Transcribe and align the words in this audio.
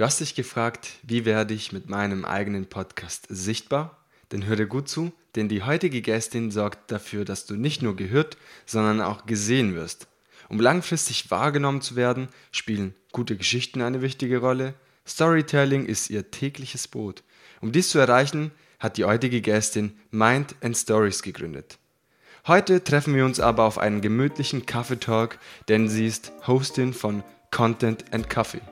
Du 0.00 0.06
hast 0.06 0.20
dich 0.20 0.34
gefragt, 0.34 0.92
wie 1.02 1.26
werde 1.26 1.52
ich 1.52 1.72
mit 1.72 1.90
meinem 1.90 2.24
eigenen 2.24 2.64
Podcast 2.64 3.26
sichtbar? 3.28 3.98
Dann 4.30 4.46
hör 4.46 4.56
dir 4.56 4.64
gut 4.64 4.88
zu, 4.88 5.12
denn 5.34 5.50
die 5.50 5.62
heutige 5.62 6.00
Gästin 6.00 6.50
sorgt 6.50 6.90
dafür, 6.90 7.26
dass 7.26 7.44
du 7.44 7.54
nicht 7.54 7.82
nur 7.82 7.96
gehört, 7.96 8.38
sondern 8.64 9.02
auch 9.02 9.26
gesehen 9.26 9.74
wirst. 9.74 10.06
Um 10.48 10.58
langfristig 10.58 11.30
wahrgenommen 11.30 11.82
zu 11.82 11.96
werden, 11.96 12.28
spielen 12.50 12.94
gute 13.12 13.36
Geschichten 13.36 13.82
eine 13.82 14.00
wichtige 14.00 14.38
Rolle. 14.38 14.72
Storytelling 15.06 15.84
ist 15.84 16.08
ihr 16.08 16.30
tägliches 16.30 16.88
Brot. 16.88 17.22
Um 17.60 17.70
dies 17.70 17.90
zu 17.90 17.98
erreichen, 17.98 18.52
hat 18.78 18.96
die 18.96 19.04
heutige 19.04 19.42
Gästin 19.42 19.92
Mind 20.10 20.54
and 20.62 20.78
Stories 20.78 21.20
gegründet. 21.20 21.76
Heute 22.46 22.82
treffen 22.82 23.14
wir 23.14 23.26
uns 23.26 23.38
aber 23.38 23.64
auf 23.64 23.76
einen 23.76 24.00
gemütlichen 24.00 24.64
Kaffeetalk, 24.64 25.38
denn 25.68 25.90
sie 25.90 26.06
ist 26.06 26.32
Hostin 26.46 26.94
von 26.94 27.22
Content 27.50 28.14
and 28.14 28.30
Coffee. 28.30 28.62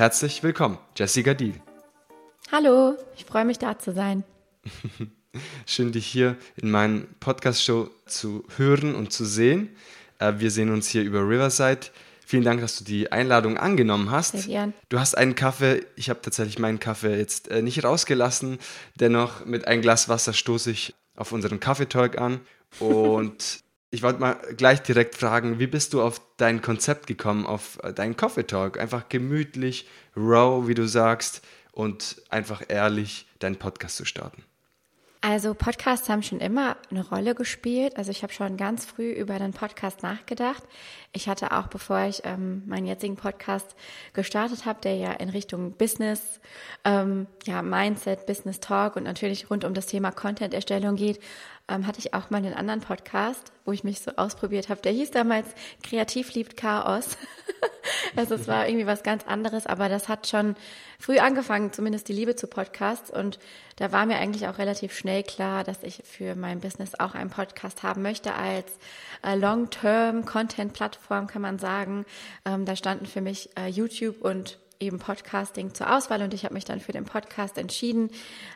Herzlich 0.00 0.42
willkommen, 0.42 0.78
Jessica 0.96 1.34
Deal. 1.34 1.52
Hallo, 2.50 2.96
ich 3.18 3.26
freue 3.26 3.44
mich 3.44 3.58
da 3.58 3.78
zu 3.78 3.92
sein. 3.92 4.24
Schön, 5.66 5.92
dich 5.92 6.06
hier 6.06 6.38
in 6.56 6.70
meinen 6.70 7.14
Podcast-Show 7.20 7.90
zu 8.06 8.46
hören 8.56 8.94
und 8.94 9.12
zu 9.12 9.26
sehen. 9.26 9.76
Äh, 10.18 10.32
wir 10.38 10.50
sehen 10.50 10.70
uns 10.70 10.88
hier 10.88 11.02
über 11.02 11.28
Riverside. 11.28 11.80
Vielen 12.24 12.44
Dank, 12.44 12.62
dass 12.62 12.78
du 12.78 12.84
die 12.84 13.12
Einladung 13.12 13.58
angenommen 13.58 14.10
hast. 14.10 14.32
Sehr 14.32 14.46
gern. 14.46 14.72
Du 14.88 14.98
hast 14.98 15.18
einen 15.18 15.34
Kaffee. 15.34 15.84
Ich 15.96 16.08
habe 16.08 16.22
tatsächlich 16.22 16.58
meinen 16.58 16.80
Kaffee 16.80 17.18
jetzt 17.18 17.48
äh, 17.48 17.60
nicht 17.60 17.84
rausgelassen. 17.84 18.56
Dennoch 18.98 19.44
mit 19.44 19.68
einem 19.68 19.82
Glas 19.82 20.08
Wasser 20.08 20.32
stoße 20.32 20.70
ich 20.70 20.94
auf 21.14 21.32
unseren 21.32 21.60
Kaffeetalk 21.60 22.18
an. 22.18 22.40
Und 22.78 23.60
ich 23.90 24.02
wollte 24.02 24.20
mal 24.20 24.34
gleich 24.56 24.82
direkt 24.82 25.16
fragen, 25.16 25.58
wie 25.58 25.66
bist 25.66 25.92
du 25.92 26.02
auf 26.02 26.20
dein 26.36 26.62
Konzept 26.62 27.06
gekommen, 27.06 27.46
auf 27.46 27.78
äh, 27.82 27.92
deinen 27.92 28.16
Coffee 28.16 28.46
Talk? 28.46 28.78
Einfach 28.78 29.08
gemütlich, 29.08 29.88
raw, 30.16 30.66
wie 30.68 30.74
du 30.74 30.86
sagst, 30.86 31.42
und 31.72 32.22
einfach 32.28 32.62
ehrlich 32.68 33.26
deinen 33.38 33.56
Podcast 33.56 33.96
zu 33.96 34.04
starten. 34.04 34.44
Also 35.22 35.52
Podcasts 35.52 36.08
haben 36.08 36.22
schon 36.22 36.40
immer 36.40 36.78
eine 36.90 37.06
Rolle 37.06 37.34
gespielt. 37.34 37.98
Also 37.98 38.10
ich 38.10 38.22
habe 38.22 38.32
schon 38.32 38.56
ganz 38.56 38.86
früh 38.86 39.10
über 39.10 39.38
den 39.38 39.52
Podcast 39.52 40.02
nachgedacht. 40.02 40.62
Ich 41.12 41.28
hatte 41.28 41.52
auch, 41.52 41.66
bevor 41.66 42.00
ich 42.06 42.22
ähm, 42.24 42.62
meinen 42.66 42.86
jetzigen 42.86 43.16
Podcast 43.16 43.76
gestartet 44.14 44.64
habe, 44.64 44.80
der 44.80 44.96
ja 44.96 45.12
in 45.12 45.28
Richtung 45.28 45.72
Business, 45.72 46.40
ähm, 46.84 47.26
ja 47.44 47.60
Mindset, 47.60 48.24
Business 48.24 48.60
Talk 48.60 48.96
und 48.96 49.02
natürlich 49.02 49.50
rund 49.50 49.66
um 49.66 49.74
das 49.74 49.88
Thema 49.88 50.10
Content-Erstellung 50.10 50.96
geht, 50.96 51.20
ähm, 51.70 51.86
hatte 51.86 52.00
ich 52.00 52.12
auch 52.12 52.30
mal 52.30 52.38
einen 52.38 52.54
anderen 52.54 52.80
Podcast, 52.80 53.52
wo 53.64 53.72
ich 53.72 53.84
mich 53.84 54.00
so 54.00 54.10
ausprobiert 54.16 54.68
habe. 54.68 54.82
Der 54.82 54.92
hieß 54.92 55.12
damals 55.12 55.46
Kreativ 55.82 56.34
liebt 56.34 56.56
Chaos. 56.56 57.16
also 58.16 58.34
es 58.34 58.48
war 58.48 58.66
irgendwie 58.66 58.86
was 58.86 59.02
ganz 59.02 59.26
anderes, 59.26 59.66
aber 59.66 59.88
das 59.88 60.08
hat 60.08 60.26
schon 60.26 60.56
früh 60.98 61.18
angefangen, 61.18 61.72
zumindest 61.72 62.08
die 62.08 62.12
Liebe 62.12 62.34
zu 62.34 62.48
Podcasts. 62.48 63.10
Und 63.10 63.38
da 63.76 63.92
war 63.92 64.04
mir 64.04 64.18
eigentlich 64.18 64.48
auch 64.48 64.58
relativ 64.58 64.94
schnell 64.94 65.22
klar, 65.22 65.64
dass 65.64 65.82
ich 65.82 66.02
für 66.04 66.34
mein 66.34 66.60
Business 66.60 66.98
auch 66.98 67.14
einen 67.14 67.30
Podcast 67.30 67.82
haben 67.82 68.02
möchte 68.02 68.34
als 68.34 68.66
äh, 69.24 69.36
Long-Term 69.36 70.24
Content-Plattform, 70.26 71.28
kann 71.28 71.42
man 71.42 71.58
sagen. 71.58 72.04
Ähm, 72.44 72.64
da 72.64 72.74
standen 72.74 73.06
für 73.06 73.20
mich 73.20 73.50
äh, 73.56 73.68
YouTube 73.68 74.20
und 74.22 74.58
eben 74.80 74.98
Podcasting 74.98 75.74
zur 75.74 75.94
Auswahl 75.94 76.22
und 76.22 76.34
ich 76.34 76.44
habe 76.44 76.54
mich 76.54 76.64
dann 76.64 76.80
für 76.80 76.92
den 76.92 77.04
Podcast 77.04 77.58
entschieden, 77.58 78.10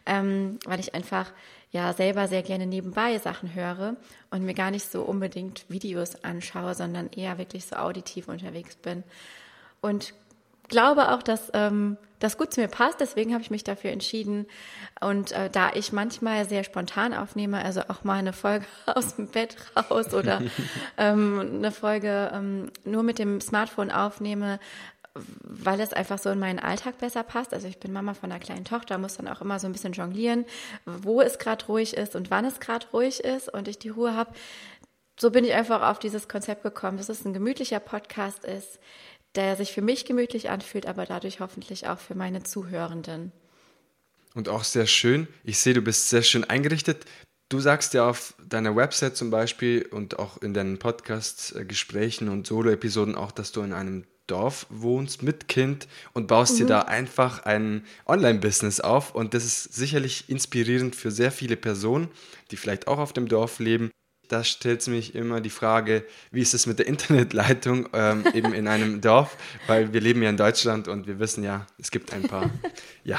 ähm, 0.06 0.58
weil 0.64 0.80
ich 0.80 0.94
einfach 0.94 1.32
ja 1.70 1.92
selber 1.92 2.28
sehr 2.28 2.42
gerne 2.42 2.66
nebenbei 2.66 3.18
Sachen 3.18 3.54
höre 3.54 3.96
und 4.30 4.44
mir 4.44 4.54
gar 4.54 4.70
nicht 4.70 4.90
so 4.90 5.02
unbedingt 5.02 5.64
Videos 5.68 6.24
anschaue, 6.24 6.74
sondern 6.74 7.10
eher 7.10 7.38
wirklich 7.38 7.66
so 7.66 7.76
auditiv 7.76 8.28
unterwegs 8.28 8.76
bin. 8.76 9.04
Und 9.80 10.14
glaube 10.68 11.12
auch, 11.12 11.22
dass 11.22 11.50
ähm, 11.52 11.96
das 12.20 12.38
gut 12.38 12.54
zu 12.54 12.60
mir 12.60 12.68
passt. 12.68 13.00
Deswegen 13.00 13.32
habe 13.32 13.42
ich 13.42 13.50
mich 13.50 13.64
dafür 13.64 13.90
entschieden. 13.90 14.46
Und 15.00 15.32
äh, 15.32 15.50
da 15.50 15.72
ich 15.74 15.92
manchmal 15.92 16.48
sehr 16.48 16.64
spontan 16.64 17.12
aufnehme, 17.12 17.62
also 17.62 17.82
auch 17.88 18.02
mal 18.04 18.18
eine 18.18 18.32
Folge 18.32 18.64
aus 18.86 19.16
dem 19.16 19.28
Bett 19.28 19.56
raus 19.76 20.14
oder 20.14 20.42
ähm, 20.96 21.40
eine 21.40 21.70
Folge 21.70 22.30
ähm, 22.32 22.70
nur 22.84 23.02
mit 23.02 23.18
dem 23.18 23.40
Smartphone 23.40 23.90
aufnehme, 23.90 24.58
weil 25.14 25.80
es 25.80 25.92
einfach 25.92 26.18
so 26.18 26.30
in 26.30 26.40
meinen 26.40 26.58
Alltag 26.58 26.98
besser 26.98 27.22
passt. 27.22 27.54
Also 27.54 27.68
ich 27.68 27.78
bin 27.78 27.92
Mama 27.92 28.14
von 28.14 28.30
einer 28.30 28.40
kleinen 28.40 28.64
Tochter, 28.64 28.98
muss 28.98 29.16
dann 29.16 29.28
auch 29.28 29.40
immer 29.40 29.58
so 29.58 29.66
ein 29.66 29.72
bisschen 29.72 29.92
jonglieren, 29.92 30.44
wo 30.84 31.20
es 31.20 31.38
gerade 31.38 31.64
ruhig 31.66 31.96
ist 31.96 32.16
und 32.16 32.30
wann 32.30 32.44
es 32.44 32.60
gerade 32.60 32.86
ruhig 32.92 33.20
ist 33.20 33.48
und 33.52 33.68
ich 33.68 33.78
die 33.78 33.90
Ruhe 33.90 34.14
habe. 34.14 34.32
So 35.18 35.30
bin 35.30 35.44
ich 35.44 35.54
einfach 35.54 35.82
auf 35.82 36.00
dieses 36.00 36.26
Konzept 36.26 36.64
gekommen, 36.64 36.98
dass 36.98 37.08
es 37.08 37.24
ein 37.24 37.32
gemütlicher 37.32 37.78
Podcast 37.78 38.44
ist, 38.44 38.80
der 39.36 39.54
sich 39.56 39.72
für 39.72 39.82
mich 39.82 40.04
gemütlich 40.04 40.50
anfühlt, 40.50 40.86
aber 40.86 41.06
dadurch 41.06 41.38
hoffentlich 41.38 41.86
auch 41.86 41.98
für 41.98 42.16
meine 42.16 42.42
Zuhörenden. 42.42 43.30
Und 44.34 44.48
auch 44.48 44.64
sehr 44.64 44.86
schön. 44.86 45.28
Ich 45.44 45.60
sehe, 45.60 45.74
du 45.74 45.82
bist 45.82 46.08
sehr 46.08 46.22
schön 46.22 46.42
eingerichtet. 46.42 47.04
Du 47.48 47.60
sagst 47.60 47.94
ja 47.94 48.08
auf 48.08 48.34
deiner 48.44 48.74
Website 48.74 49.16
zum 49.16 49.30
Beispiel 49.30 49.86
und 49.86 50.18
auch 50.18 50.38
in 50.38 50.54
deinen 50.54 50.80
Podcast-Gesprächen 50.80 52.28
und 52.28 52.48
Solo-Episoden 52.48 53.14
auch, 53.14 53.30
dass 53.30 53.52
du 53.52 53.62
in 53.62 53.72
einem 53.72 54.04
Dorf 54.26 54.66
wohnst 54.70 55.22
mit 55.22 55.48
Kind 55.48 55.86
und 56.12 56.28
baust 56.28 56.54
mhm. 56.54 56.58
dir 56.58 56.66
da 56.66 56.80
einfach 56.82 57.44
ein 57.44 57.84
Online-Business 58.06 58.80
auf. 58.80 59.14
Und 59.14 59.34
das 59.34 59.44
ist 59.44 59.74
sicherlich 59.74 60.28
inspirierend 60.28 60.96
für 60.96 61.10
sehr 61.10 61.30
viele 61.30 61.56
Personen, 61.56 62.08
die 62.50 62.56
vielleicht 62.56 62.88
auch 62.88 62.98
auf 62.98 63.12
dem 63.12 63.28
Dorf 63.28 63.58
leben. 63.58 63.90
Da 64.28 64.42
stellt 64.42 64.86
mich 64.86 65.14
immer 65.14 65.42
die 65.42 65.50
Frage, 65.50 66.04
wie 66.30 66.40
ist 66.40 66.54
es 66.54 66.66
mit 66.66 66.78
der 66.78 66.86
Internetleitung 66.88 67.88
ähm, 67.92 68.24
eben 68.32 68.54
in 68.54 68.68
einem 68.68 69.00
Dorf? 69.02 69.36
Weil 69.66 69.92
wir 69.92 70.00
leben 70.00 70.22
ja 70.22 70.30
in 70.30 70.36
Deutschland 70.36 70.88
und 70.88 71.06
wir 71.06 71.18
wissen 71.18 71.44
ja, 71.44 71.66
es 71.78 71.90
gibt 71.90 72.12
ein 72.12 72.22
paar, 72.22 72.50
ja. 73.04 73.18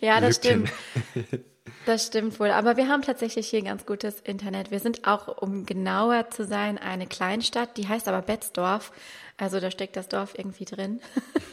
Ja, 0.00 0.20
das 0.20 0.42
Lücken. 0.42 0.68
stimmt. 1.12 1.44
Das 1.86 2.06
stimmt 2.06 2.38
wohl. 2.40 2.50
Aber 2.50 2.76
wir 2.76 2.88
haben 2.88 3.02
tatsächlich 3.02 3.48
hier 3.48 3.62
ganz 3.62 3.86
gutes 3.86 4.20
Internet. 4.20 4.70
Wir 4.70 4.80
sind 4.80 5.06
auch, 5.06 5.40
um 5.40 5.64
genauer 5.64 6.28
zu 6.30 6.44
sein, 6.44 6.76
eine 6.76 7.06
Kleinstadt, 7.06 7.76
die 7.76 7.88
heißt 7.88 8.08
aber 8.08 8.20
Betzdorf. 8.20 8.92
Also 9.38 9.60
da 9.60 9.70
steckt 9.70 9.96
das 9.96 10.08
Dorf 10.08 10.34
irgendwie 10.36 10.64
drin. 10.64 11.00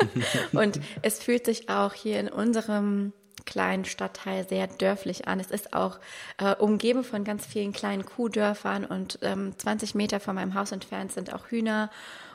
und 0.53 0.79
es 1.01 1.19
fühlt 1.19 1.46
sich 1.46 1.69
auch 1.69 1.94
hier 1.94 2.19
in 2.19 2.28
unserem 2.28 3.13
kleinen 3.46 3.85
Stadtteil 3.85 4.47
sehr 4.47 4.68
dörflich 4.68 5.28
an. 5.28 5.40
Es 5.40 5.51
ist 5.51 5.73
auch 5.73 6.00
äh, 6.40 6.56
umgeben 6.56 7.03
von 7.03 7.23
ganz 7.23 7.46
vielen 7.46 7.73
kleinen 7.73 8.03
Kuhdörfern 8.03 8.85
und 8.85 9.19
ähm, 9.22 9.53
20 9.57 9.94
Meter 9.94 10.19
von 10.19 10.35
meinem 10.35 10.56
Haus 10.56 10.72
entfernt 10.72 11.12
sind 11.12 11.34
auch 11.34 11.47
Hühner 11.47 11.91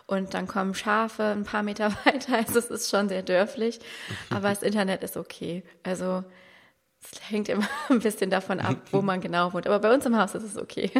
und 0.06 0.34
dann 0.34 0.46
kommen 0.46 0.74
Schafe 0.74 1.24
ein 1.24 1.44
paar 1.44 1.62
Meter 1.62 1.90
weiter. 2.04 2.36
Also 2.36 2.58
es 2.58 2.70
ist 2.70 2.90
schon 2.90 3.08
sehr 3.08 3.22
dörflich, 3.22 3.80
aber 4.30 4.50
das 4.50 4.62
Internet 4.62 5.02
ist 5.02 5.16
okay. 5.16 5.64
Also 5.82 6.24
es 7.02 7.30
hängt 7.30 7.48
immer 7.48 7.68
ein 7.88 8.00
bisschen 8.00 8.30
davon 8.30 8.60
ab, 8.60 8.76
wo 8.92 9.02
man 9.02 9.20
genau 9.20 9.52
wohnt. 9.52 9.66
Aber 9.66 9.80
bei 9.80 9.92
uns 9.92 10.06
im 10.06 10.16
Haus 10.16 10.34
ist 10.34 10.44
es 10.44 10.56
okay. 10.56 10.90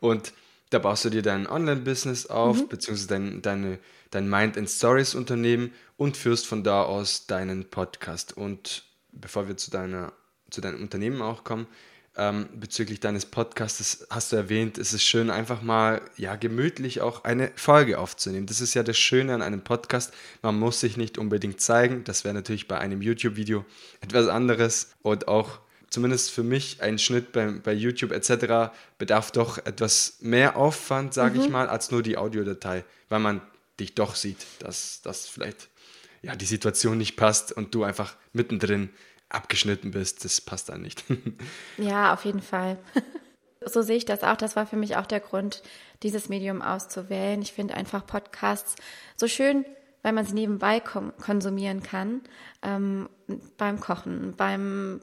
und 0.00 0.32
da 0.70 0.78
baust 0.78 1.04
du 1.04 1.10
dir 1.10 1.22
dein 1.22 1.46
Online-Business 1.46 2.26
auf, 2.26 2.62
mhm. 2.62 2.68
beziehungsweise 2.68 3.08
dein, 3.08 3.42
deine, 3.42 3.78
dein 4.10 4.28
Mind 4.28 4.56
and 4.58 4.68
Stories 4.68 5.14
Unternehmen 5.14 5.72
und 5.96 6.16
führst 6.16 6.46
von 6.46 6.62
da 6.62 6.82
aus 6.82 7.26
deinen 7.26 7.64
Podcast. 7.70 8.36
Und 8.36 8.84
bevor 9.12 9.48
wir 9.48 9.56
zu, 9.56 9.70
deiner, 9.70 10.12
zu 10.50 10.60
deinem 10.60 10.82
Unternehmen 10.82 11.22
auch 11.22 11.44
kommen, 11.44 11.66
ähm, 12.16 12.48
bezüglich 12.54 13.00
deines 13.00 13.26
Podcasts, 13.26 14.06
hast 14.10 14.32
du 14.32 14.36
erwähnt, 14.36 14.76
es 14.76 14.92
ist 14.92 15.04
schön, 15.04 15.30
einfach 15.30 15.62
mal 15.62 16.02
ja 16.16 16.34
gemütlich 16.34 17.00
auch 17.00 17.24
eine 17.24 17.52
Folge 17.54 17.98
aufzunehmen. 17.98 18.46
Das 18.46 18.60
ist 18.60 18.74
ja 18.74 18.82
das 18.82 18.98
Schöne 18.98 19.34
an 19.34 19.40
einem 19.40 19.62
Podcast. 19.62 20.12
Man 20.42 20.58
muss 20.58 20.80
sich 20.80 20.96
nicht 20.96 21.16
unbedingt 21.16 21.60
zeigen. 21.60 22.04
Das 22.04 22.24
wäre 22.24 22.34
natürlich 22.34 22.66
bei 22.66 22.78
einem 22.78 23.02
YouTube-Video 23.02 23.64
etwas 24.00 24.26
anderes. 24.26 24.90
Und 25.02 25.28
auch 25.28 25.60
zumindest 25.90 26.30
für 26.30 26.42
mich, 26.42 26.82
ein 26.82 26.98
Schnitt 26.98 27.32
bei, 27.32 27.46
bei 27.46 27.72
YouTube 27.72 28.12
etc. 28.12 28.72
bedarf 28.98 29.30
doch 29.30 29.58
etwas 29.58 30.18
mehr 30.20 30.56
Aufwand, 30.56 31.14
sage 31.14 31.38
mhm. 31.38 31.44
ich 31.44 31.50
mal, 31.50 31.68
als 31.68 31.90
nur 31.90 32.02
die 32.02 32.16
Audiodatei, 32.16 32.84
weil 33.08 33.20
man 33.20 33.40
dich 33.80 33.94
doch 33.94 34.14
sieht, 34.14 34.46
dass, 34.60 35.02
dass 35.02 35.26
vielleicht 35.26 35.68
ja, 36.22 36.34
die 36.34 36.46
Situation 36.46 36.98
nicht 36.98 37.16
passt 37.16 37.52
und 37.52 37.74
du 37.74 37.84
einfach 37.84 38.16
mittendrin 38.32 38.90
abgeschnitten 39.28 39.90
bist. 39.90 40.24
Das 40.24 40.40
passt 40.40 40.68
dann 40.68 40.82
nicht. 40.82 41.04
ja, 41.78 42.12
auf 42.12 42.24
jeden 42.24 42.42
Fall. 42.42 42.78
so 43.64 43.82
sehe 43.82 43.96
ich 43.96 44.04
das 44.04 44.22
auch. 44.22 44.36
Das 44.36 44.56
war 44.56 44.66
für 44.66 44.76
mich 44.76 44.96
auch 44.96 45.06
der 45.06 45.20
Grund, 45.20 45.62
dieses 46.02 46.28
Medium 46.28 46.62
auszuwählen. 46.62 47.42
Ich 47.42 47.52
finde 47.52 47.74
einfach 47.74 48.06
Podcasts 48.06 48.76
so 49.16 49.28
schön, 49.28 49.64
weil 50.02 50.12
man 50.12 50.24
sie 50.24 50.34
nebenbei 50.34 50.80
konsumieren 50.80 51.82
kann. 51.82 52.22
Ähm, 52.62 53.08
beim 53.56 53.80
Kochen, 53.80 54.34
beim 54.36 55.00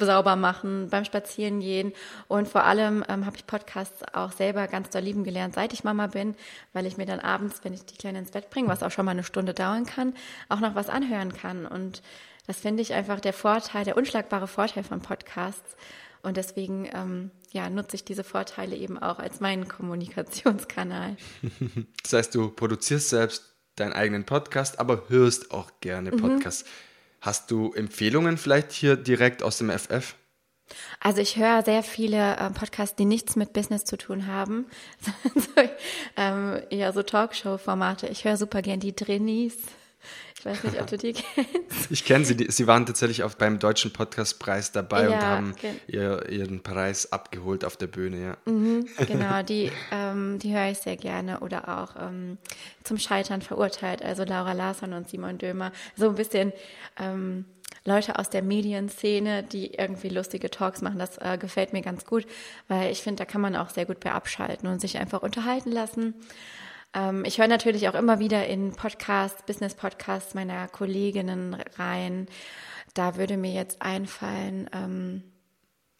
sauber 0.00 0.36
machen, 0.36 0.88
beim 0.90 1.04
Spazierengehen 1.04 1.92
und 2.28 2.48
vor 2.48 2.64
allem 2.64 3.04
ähm, 3.08 3.26
habe 3.26 3.36
ich 3.36 3.46
Podcasts 3.46 4.02
auch 4.12 4.32
selber 4.32 4.66
ganz 4.68 4.90
doll 4.90 5.02
lieben 5.02 5.24
gelernt, 5.24 5.54
seit 5.54 5.72
ich 5.72 5.84
Mama 5.84 6.06
bin, 6.06 6.34
weil 6.72 6.86
ich 6.86 6.96
mir 6.96 7.06
dann 7.06 7.20
abends, 7.20 7.60
wenn 7.62 7.74
ich 7.74 7.84
die 7.84 7.96
Kleine 7.96 8.18
ins 8.18 8.30
Bett 8.30 8.50
bringe, 8.50 8.68
was 8.68 8.82
auch 8.82 8.90
schon 8.90 9.04
mal 9.04 9.12
eine 9.12 9.24
Stunde 9.24 9.54
dauern 9.54 9.86
kann, 9.86 10.14
auch 10.48 10.60
noch 10.60 10.74
was 10.74 10.88
anhören 10.88 11.32
kann 11.32 11.66
und 11.66 12.02
das 12.46 12.60
finde 12.60 12.82
ich 12.82 12.92
einfach 12.92 13.20
der 13.20 13.32
Vorteil, 13.32 13.84
der 13.84 13.96
unschlagbare 13.96 14.48
Vorteil 14.48 14.82
von 14.82 15.00
Podcasts 15.00 15.76
und 16.22 16.36
deswegen 16.36 16.88
ähm, 16.92 17.30
ja, 17.50 17.68
nutze 17.68 17.96
ich 17.96 18.04
diese 18.04 18.24
Vorteile 18.24 18.76
eben 18.76 18.98
auch 18.98 19.18
als 19.18 19.40
meinen 19.40 19.68
Kommunikationskanal. 19.68 21.16
Das 22.02 22.12
heißt, 22.12 22.34
du 22.34 22.50
produzierst 22.50 23.10
selbst 23.10 23.54
deinen 23.76 23.92
eigenen 23.92 24.24
Podcast, 24.24 24.78
aber 24.78 25.08
hörst 25.08 25.50
auch 25.50 25.70
gerne 25.80 26.12
mhm. 26.12 26.16
Podcasts. 26.20 26.64
Mhm. 26.64 26.91
Hast 27.22 27.52
du 27.52 27.72
Empfehlungen 27.72 28.36
vielleicht 28.36 28.72
hier 28.72 28.96
direkt 28.96 29.44
aus 29.44 29.58
dem 29.58 29.70
FF? 29.70 30.16
Also 30.98 31.20
ich 31.20 31.36
höre 31.36 31.62
sehr 31.62 31.84
viele 31.84 32.36
äh, 32.36 32.50
Podcasts, 32.50 32.96
die 32.96 33.04
nichts 33.04 33.36
mit 33.36 33.52
Business 33.52 33.84
zu 33.84 33.96
tun 33.96 34.26
haben. 34.26 34.66
so, 35.36 35.62
ähm, 36.16 36.60
ja, 36.70 36.92
so 36.92 37.04
Talkshow-Formate. 37.04 38.08
Ich 38.08 38.24
höre 38.24 38.36
super 38.36 38.60
gern 38.60 38.80
die 38.80 38.96
Drinis. 38.96 39.54
Ich 40.38 40.44
weiß 40.44 40.64
nicht, 40.64 40.80
ob 40.80 40.88
du 40.88 40.98
die 40.98 41.12
kennst. 41.34 41.90
Ich 41.90 42.04
kenne 42.04 42.24
sie. 42.24 42.46
Sie 42.48 42.66
waren 42.66 42.84
tatsächlich 42.84 43.22
auch 43.22 43.34
beim 43.34 43.58
Deutschen 43.58 43.92
Podcastpreis 43.92 44.72
dabei 44.72 45.04
ja, 45.04 45.08
und 45.08 45.22
haben 45.22 45.54
ihr, 45.86 46.28
ihren 46.28 46.62
Preis 46.62 47.12
abgeholt 47.12 47.64
auf 47.64 47.76
der 47.76 47.86
Bühne, 47.86 48.20
ja. 48.20 48.36
Mhm, 48.44 48.86
genau, 49.06 49.42
die, 49.48 49.70
ähm, 49.92 50.38
die 50.40 50.52
höre 50.52 50.70
ich 50.70 50.78
sehr 50.78 50.96
gerne. 50.96 51.40
Oder 51.40 51.80
auch 51.80 51.94
ähm, 52.00 52.38
zum 52.82 52.98
Scheitern 52.98 53.42
verurteilt. 53.42 54.02
Also 54.02 54.24
Laura 54.24 54.52
Larsson 54.52 54.92
und 54.92 55.08
Simon 55.08 55.38
Dömer. 55.38 55.70
So 55.96 56.08
ein 56.08 56.16
bisschen 56.16 56.52
ähm, 56.98 57.44
Leute 57.84 58.18
aus 58.18 58.30
der 58.30 58.42
Medienszene, 58.42 59.42
die 59.42 59.74
irgendwie 59.74 60.08
lustige 60.08 60.50
Talks 60.50 60.82
machen. 60.82 60.98
Das 60.98 61.18
äh, 61.18 61.36
gefällt 61.38 61.72
mir 61.72 61.82
ganz 61.82 62.04
gut, 62.04 62.26
weil 62.68 62.92
ich 62.92 63.02
finde, 63.02 63.20
da 63.20 63.24
kann 63.24 63.40
man 63.40 63.56
auch 63.56 63.70
sehr 63.70 63.86
gut 63.86 64.00
bei 64.00 64.12
abschalten 64.12 64.68
und 64.68 64.80
sich 64.80 64.98
einfach 64.98 65.22
unterhalten 65.22 65.72
lassen. 65.72 66.14
Ähm, 66.94 67.24
ich 67.24 67.38
höre 67.38 67.48
natürlich 67.48 67.88
auch 67.88 67.94
immer 67.94 68.18
wieder 68.18 68.46
in 68.46 68.72
Podcasts, 68.72 69.42
Business-Podcasts 69.44 70.34
meiner 70.34 70.68
Kolleginnen 70.68 71.56
rein. 71.78 72.26
Da 72.94 73.16
würde 73.16 73.36
mir 73.36 73.52
jetzt 73.52 73.80
einfallen, 73.82 74.68
ähm, 74.72 75.22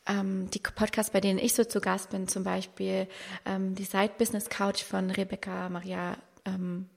ähm, 0.06 0.50
die 0.50 0.59
Podcasts, 0.59 1.12
bei 1.12 1.21
denen 1.21 1.39
ich 1.39 1.55
so 1.55 1.65
zu 1.65 1.81
Gast 1.81 2.11
bin, 2.11 2.29
zum 2.29 2.44
Beispiel 2.44 3.06
ähm, 3.47 3.75
die 3.75 3.85
Side 3.85 4.12
Business 4.19 4.49
Couch 4.49 4.83
von 4.83 5.11
Rebecca 5.11 5.69
Maria 5.69 6.17
ähm, 6.44 6.89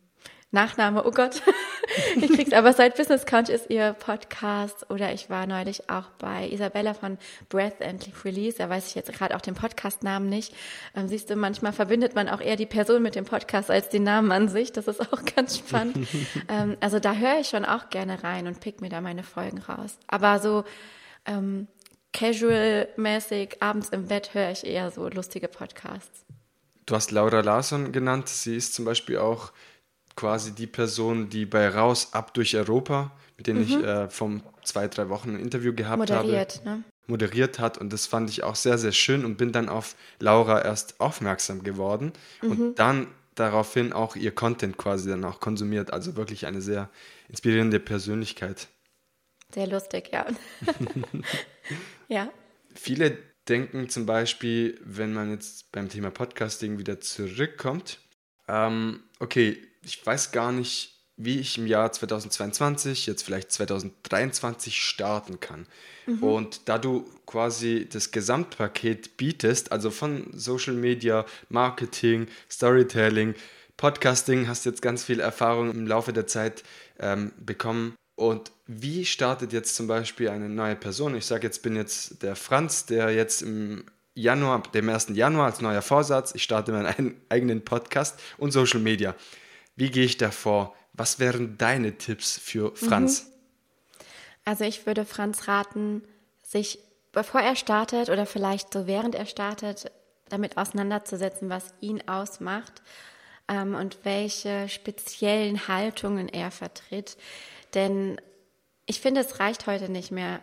Nachname, 0.51 1.06
oh 1.06 1.12
Gott, 1.12 1.41
ich 2.15 2.31
krieg's, 2.31 2.53
aber 2.53 2.73
seit 2.73 2.95
Business 2.95 3.25
Couch 3.25 3.49
ist 3.49 3.69
ihr 3.69 3.93
Podcast 3.93 4.89
oder 4.89 5.13
ich 5.13 5.29
war 5.29 5.47
neulich 5.47 5.89
auch 5.89 6.09
bei 6.17 6.47
Isabella 6.49 6.93
von 6.93 7.17
Breath 7.49 7.81
and 7.81 8.07
Release, 8.23 8.57
da 8.57 8.69
weiß 8.69 8.87
ich 8.87 8.95
jetzt 8.95 9.11
gerade 9.13 9.35
auch 9.35 9.41
den 9.41 9.55
Podcastnamen 9.55 10.29
nicht. 10.29 10.53
Ähm, 10.95 11.07
siehst 11.07 11.29
du, 11.29 11.35
manchmal 11.35 11.73
verbindet 11.73 12.15
man 12.15 12.29
auch 12.29 12.41
eher 12.41 12.55
die 12.55 12.65
Person 12.65 13.01
mit 13.01 13.15
dem 13.15 13.25
Podcast 13.25 13.69
als 13.69 13.89
den 13.89 14.03
Namen 14.03 14.31
an 14.31 14.47
sich, 14.47 14.71
das 14.71 14.87
ist 14.87 15.01
auch 15.01 15.23
ganz 15.35 15.57
spannend. 15.57 16.07
ähm, 16.49 16.77
also 16.79 16.99
da 16.99 17.13
höre 17.13 17.39
ich 17.39 17.49
schon 17.49 17.65
auch 17.65 17.89
gerne 17.89 18.23
rein 18.23 18.47
und 18.47 18.59
pick 18.59 18.81
mir 18.81 18.89
da 18.89 19.01
meine 19.01 19.23
Folgen 19.23 19.59
raus. 19.59 19.97
Aber 20.07 20.39
so 20.39 20.63
ähm, 21.25 21.67
casual-mäßig 22.13 23.61
abends 23.61 23.89
im 23.89 24.07
Bett 24.07 24.33
höre 24.33 24.51
ich 24.51 24.65
eher 24.65 24.89
so 24.91 25.07
lustige 25.09 25.47
Podcasts. 25.47 26.25
Du 26.85 26.95
hast 26.95 27.11
Laura 27.11 27.41
Larsson 27.41 27.91
genannt, 27.91 28.29
sie 28.29 28.55
ist 28.55 28.75
zum 28.75 28.85
Beispiel 28.85 29.17
auch 29.17 29.51
quasi 30.15 30.53
die 30.53 30.67
Person, 30.67 31.29
die 31.29 31.45
bei 31.45 31.67
Raus 31.69 32.13
ab 32.13 32.33
durch 32.33 32.56
Europa, 32.56 33.12
mit 33.38 33.47
denen 33.47 33.59
mhm. 33.59 33.65
ich 33.65 33.75
äh, 33.75 34.09
vor 34.09 34.31
zwei, 34.63 34.88
drei 34.88 35.09
Wochen 35.09 35.35
ein 35.35 35.39
Interview 35.39 35.73
gehabt 35.73 36.00
moderiert, 36.00 36.62
habe, 36.65 36.69
ne? 36.69 36.83
moderiert 37.07 37.59
hat. 37.59 37.77
Und 37.77 37.91
das 37.91 38.07
fand 38.07 38.29
ich 38.29 38.44
auch 38.44 38.56
sehr, 38.56 38.77
sehr 38.77 38.91
schön 38.91 39.25
und 39.25 39.38
bin 39.38 39.51
dann 39.51 39.69
auf 39.69 39.95
Laura 40.19 40.62
erst 40.63 41.00
aufmerksam 41.00 41.63
geworden 41.63 42.13
mhm. 42.41 42.51
und 42.51 42.79
dann 42.79 43.07
daraufhin 43.35 43.91
auch 43.94 44.15
ihr 44.15 44.33
Content 44.33 44.77
quasi 44.77 45.09
dann 45.09 45.23
auch 45.25 45.39
konsumiert. 45.39 45.91
Also 45.91 46.15
wirklich 46.15 46.45
eine 46.45 46.62
sehr 46.62 46.89
inspirierende 47.27 47.79
Persönlichkeit. 47.79 48.67
Sehr 49.53 49.67
lustig, 49.67 50.09
ja. 50.12 50.25
ja. 52.07 52.29
Viele 52.73 53.17
denken 53.47 53.89
zum 53.89 54.06
Beispiel, 54.06 54.79
wenn 54.83 55.13
man 55.13 55.31
jetzt 55.31 55.71
beim 55.71 55.89
Thema 55.89 56.09
Podcasting 56.09 56.79
wieder 56.79 57.00
zurückkommt, 57.00 58.00
ähm, 58.47 59.03
okay, 59.19 59.57
ich 59.85 60.05
weiß 60.05 60.31
gar 60.31 60.51
nicht, 60.51 60.95
wie 61.17 61.39
ich 61.39 61.57
im 61.57 61.65
Jahr 61.65 61.91
2022, 61.91 63.05
jetzt 63.05 63.23
vielleicht 63.23 63.51
2023 63.51 64.81
starten 64.81 65.39
kann. 65.39 65.65
Mhm. 66.07 66.23
Und 66.23 66.67
da 66.67 66.77
du 66.77 67.05
quasi 67.25 67.87
das 67.89 68.11
Gesamtpaket 68.11 69.15
bietest, 69.15 69.71
also 69.71 69.91
von 69.91 70.27
Social 70.33 70.73
Media, 70.73 71.25
Marketing, 71.47 72.27
Storytelling, 72.51 73.33
Podcasting, 73.77 74.47
hast 74.47 74.65
jetzt 74.65 74.81
ganz 74.81 75.03
viel 75.03 75.19
Erfahrung 75.19 75.71
im 75.71 75.88
Laufe 75.88 76.11
der 76.11 76.27
Zeit 76.27 76.63
ähm, 76.99 77.31
bekommen. 77.38 77.95
Und 78.15 78.51
wie 78.67 79.05
startet 79.05 79.53
jetzt 79.53 79.75
zum 79.75 79.88
Beispiel 79.88 80.29
eine 80.29 80.49
neue 80.49 80.75
Person? 80.75 81.15
Ich 81.15 81.25
sage 81.25 81.47
jetzt, 81.47 81.61
bin 81.61 81.75
jetzt 81.75 82.23
der 82.23 82.35
Franz, 82.35 82.85
der 82.85 83.11
jetzt 83.11 83.41
im 83.41 83.85
Januar, 84.15 84.63
dem 84.73 84.88
1. 84.88 85.07
Januar 85.13 85.47
als 85.47 85.61
neuer 85.61 85.81
Vorsatz, 85.81 86.33
ich 86.35 86.43
starte 86.43 86.71
meinen 86.71 87.15
eigenen 87.29 87.63
Podcast 87.63 88.19
und 88.38 88.51
Social 88.51 88.79
Media. 88.79 89.15
Wie 89.75 89.92
gehe 89.92 90.06
ich 90.06 90.18
da 90.18 90.31
vor? 90.31 90.75
Was 90.94 91.19
wären 91.19 91.57
deine 91.57 91.98
Tipps 91.98 92.38
für 92.38 92.75
Franz? 92.75 93.25
Mhm. 93.25 93.31
Also 94.45 94.63
ich 94.63 94.86
würde 94.86 95.06
Franz 95.06 95.48
raten, 95.48 96.04
sich, 96.42 96.80
bevor 97.12 97.42
er 97.42 97.56
startet 97.56 98.10
oder 98.10 98.25
vielleicht 98.25 98.72
so 98.72 98.88
während 98.88 99.16
er 99.16 99.25
startet, 99.25 99.92
damit 100.30 100.57
auseinanderzusetzen, 100.57 101.50
was 101.50 101.74
ihn 101.81 102.07
ausmacht 102.07 102.81
ähm, 103.48 103.75
und 103.75 104.00
welche 104.04 104.69
speziellen 104.69 105.68
Haltungen 105.68 106.30
er 106.30 106.51
vertritt. 106.51 107.18
Denn 107.74 108.19
ich 108.86 109.01
finde, 109.01 109.22
es 109.22 109.39
reicht 109.39 109.68
heute 109.68 109.92
nicht 109.92 110.12
mehr. 110.12 110.39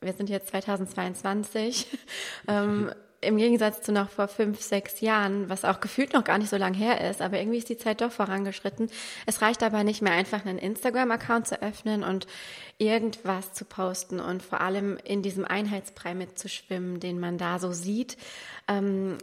Wir 0.00 0.12
sind 0.12 0.28
jetzt 0.28 0.48
2022. 0.48 1.86
ähm, 2.48 2.92
im 3.22 3.36
Gegensatz 3.36 3.80
zu 3.80 3.92
noch 3.92 4.10
vor 4.10 4.28
fünf, 4.28 4.60
sechs 4.60 5.00
Jahren, 5.00 5.48
was 5.48 5.64
auch 5.64 5.80
gefühlt 5.80 6.12
noch 6.12 6.24
gar 6.24 6.38
nicht 6.38 6.50
so 6.50 6.56
lang 6.56 6.74
her 6.74 7.08
ist, 7.08 7.22
aber 7.22 7.38
irgendwie 7.38 7.58
ist 7.58 7.68
die 7.68 7.78
Zeit 7.78 8.00
doch 8.00 8.12
vorangeschritten. 8.12 8.90
Es 9.26 9.40
reicht 9.40 9.62
aber 9.62 9.84
nicht 9.84 10.02
mehr 10.02 10.12
einfach 10.12 10.44
einen 10.44 10.58
Instagram-Account 10.58 11.46
zu 11.46 11.62
öffnen 11.62 12.02
und 12.02 12.26
irgendwas 12.82 13.52
zu 13.52 13.64
posten 13.64 14.18
und 14.18 14.42
vor 14.42 14.60
allem 14.60 14.98
in 15.04 15.22
diesem 15.22 15.44
Einheitsbrei 15.44 16.14
mitzuschwimmen, 16.14 16.98
den 16.98 17.20
man 17.20 17.38
da 17.38 17.58
so 17.58 17.72
sieht. 17.72 18.16
Ähm, 18.66 19.18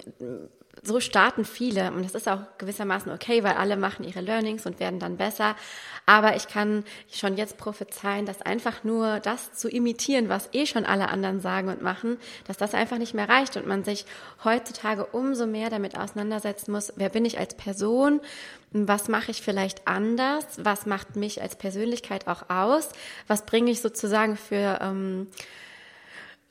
so 0.81 1.01
starten 1.01 1.43
viele 1.43 1.91
und 1.91 2.05
das 2.05 2.15
ist 2.15 2.29
auch 2.29 2.39
gewissermaßen 2.57 3.11
okay, 3.11 3.43
weil 3.43 3.53
alle 3.53 3.75
machen 3.75 4.05
ihre 4.05 4.21
Learnings 4.21 4.65
und 4.65 4.79
werden 4.79 4.99
dann 4.99 5.17
besser. 5.17 5.57
Aber 6.05 6.37
ich 6.37 6.47
kann 6.47 6.85
schon 7.11 7.35
jetzt 7.35 7.57
prophezeien, 7.57 8.25
dass 8.25 8.41
einfach 8.41 8.83
nur 8.83 9.19
das 9.19 9.53
zu 9.53 9.67
imitieren, 9.67 10.29
was 10.29 10.49
eh 10.53 10.65
schon 10.65 10.85
alle 10.85 11.09
anderen 11.09 11.41
sagen 11.41 11.67
und 11.67 11.81
machen, 11.81 12.17
dass 12.47 12.55
das 12.55 12.73
einfach 12.73 12.97
nicht 12.97 13.13
mehr 13.13 13.27
reicht 13.27 13.57
und 13.57 13.67
man 13.67 13.83
sich 13.83 14.05
heutzutage 14.43 15.05
umso 15.05 15.45
mehr 15.45 15.69
damit 15.69 15.97
auseinandersetzen 15.97 16.71
muss, 16.71 16.93
wer 16.95 17.09
bin 17.09 17.25
ich 17.25 17.37
als 17.39 17.55
Person, 17.55 18.21
was 18.71 19.07
mache 19.07 19.31
ich 19.31 19.41
vielleicht 19.41 19.87
anders, 19.87 20.45
was 20.57 20.85
macht 20.85 21.15
mich 21.15 21.41
als 21.41 21.55
Persönlichkeit 21.55 22.27
auch 22.27 22.49
aus, 22.49 22.89
was 23.27 23.45
bringe 23.45 23.71
ich 23.71 23.81
sozusagen 23.81 24.37
für 24.37 24.79
ähm, 24.81 25.27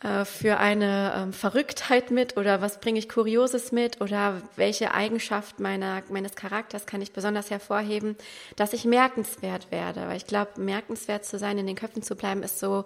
äh, 0.00 0.24
für 0.24 0.58
eine 0.58 1.12
ähm, 1.16 1.32
Verrücktheit 1.32 2.12
mit? 2.12 2.36
Oder 2.36 2.60
was 2.60 2.78
bringe 2.80 3.00
ich 3.00 3.08
Kurioses 3.08 3.72
mit? 3.72 4.00
Oder 4.00 4.42
welche 4.54 4.94
Eigenschaft 4.94 5.58
meiner, 5.58 6.02
meines 6.08 6.36
Charakters 6.36 6.86
kann 6.86 7.02
ich 7.02 7.12
besonders 7.12 7.50
hervorheben, 7.50 8.16
dass 8.54 8.72
ich 8.72 8.84
merkenswert 8.84 9.72
werde. 9.72 10.06
Weil 10.06 10.16
ich 10.16 10.26
glaube, 10.26 10.60
merkenswert 10.60 11.24
zu 11.24 11.36
sein, 11.36 11.58
in 11.58 11.66
den 11.66 11.74
Köpfen 11.74 12.02
zu 12.02 12.14
bleiben, 12.14 12.44
ist 12.44 12.60
so 12.60 12.84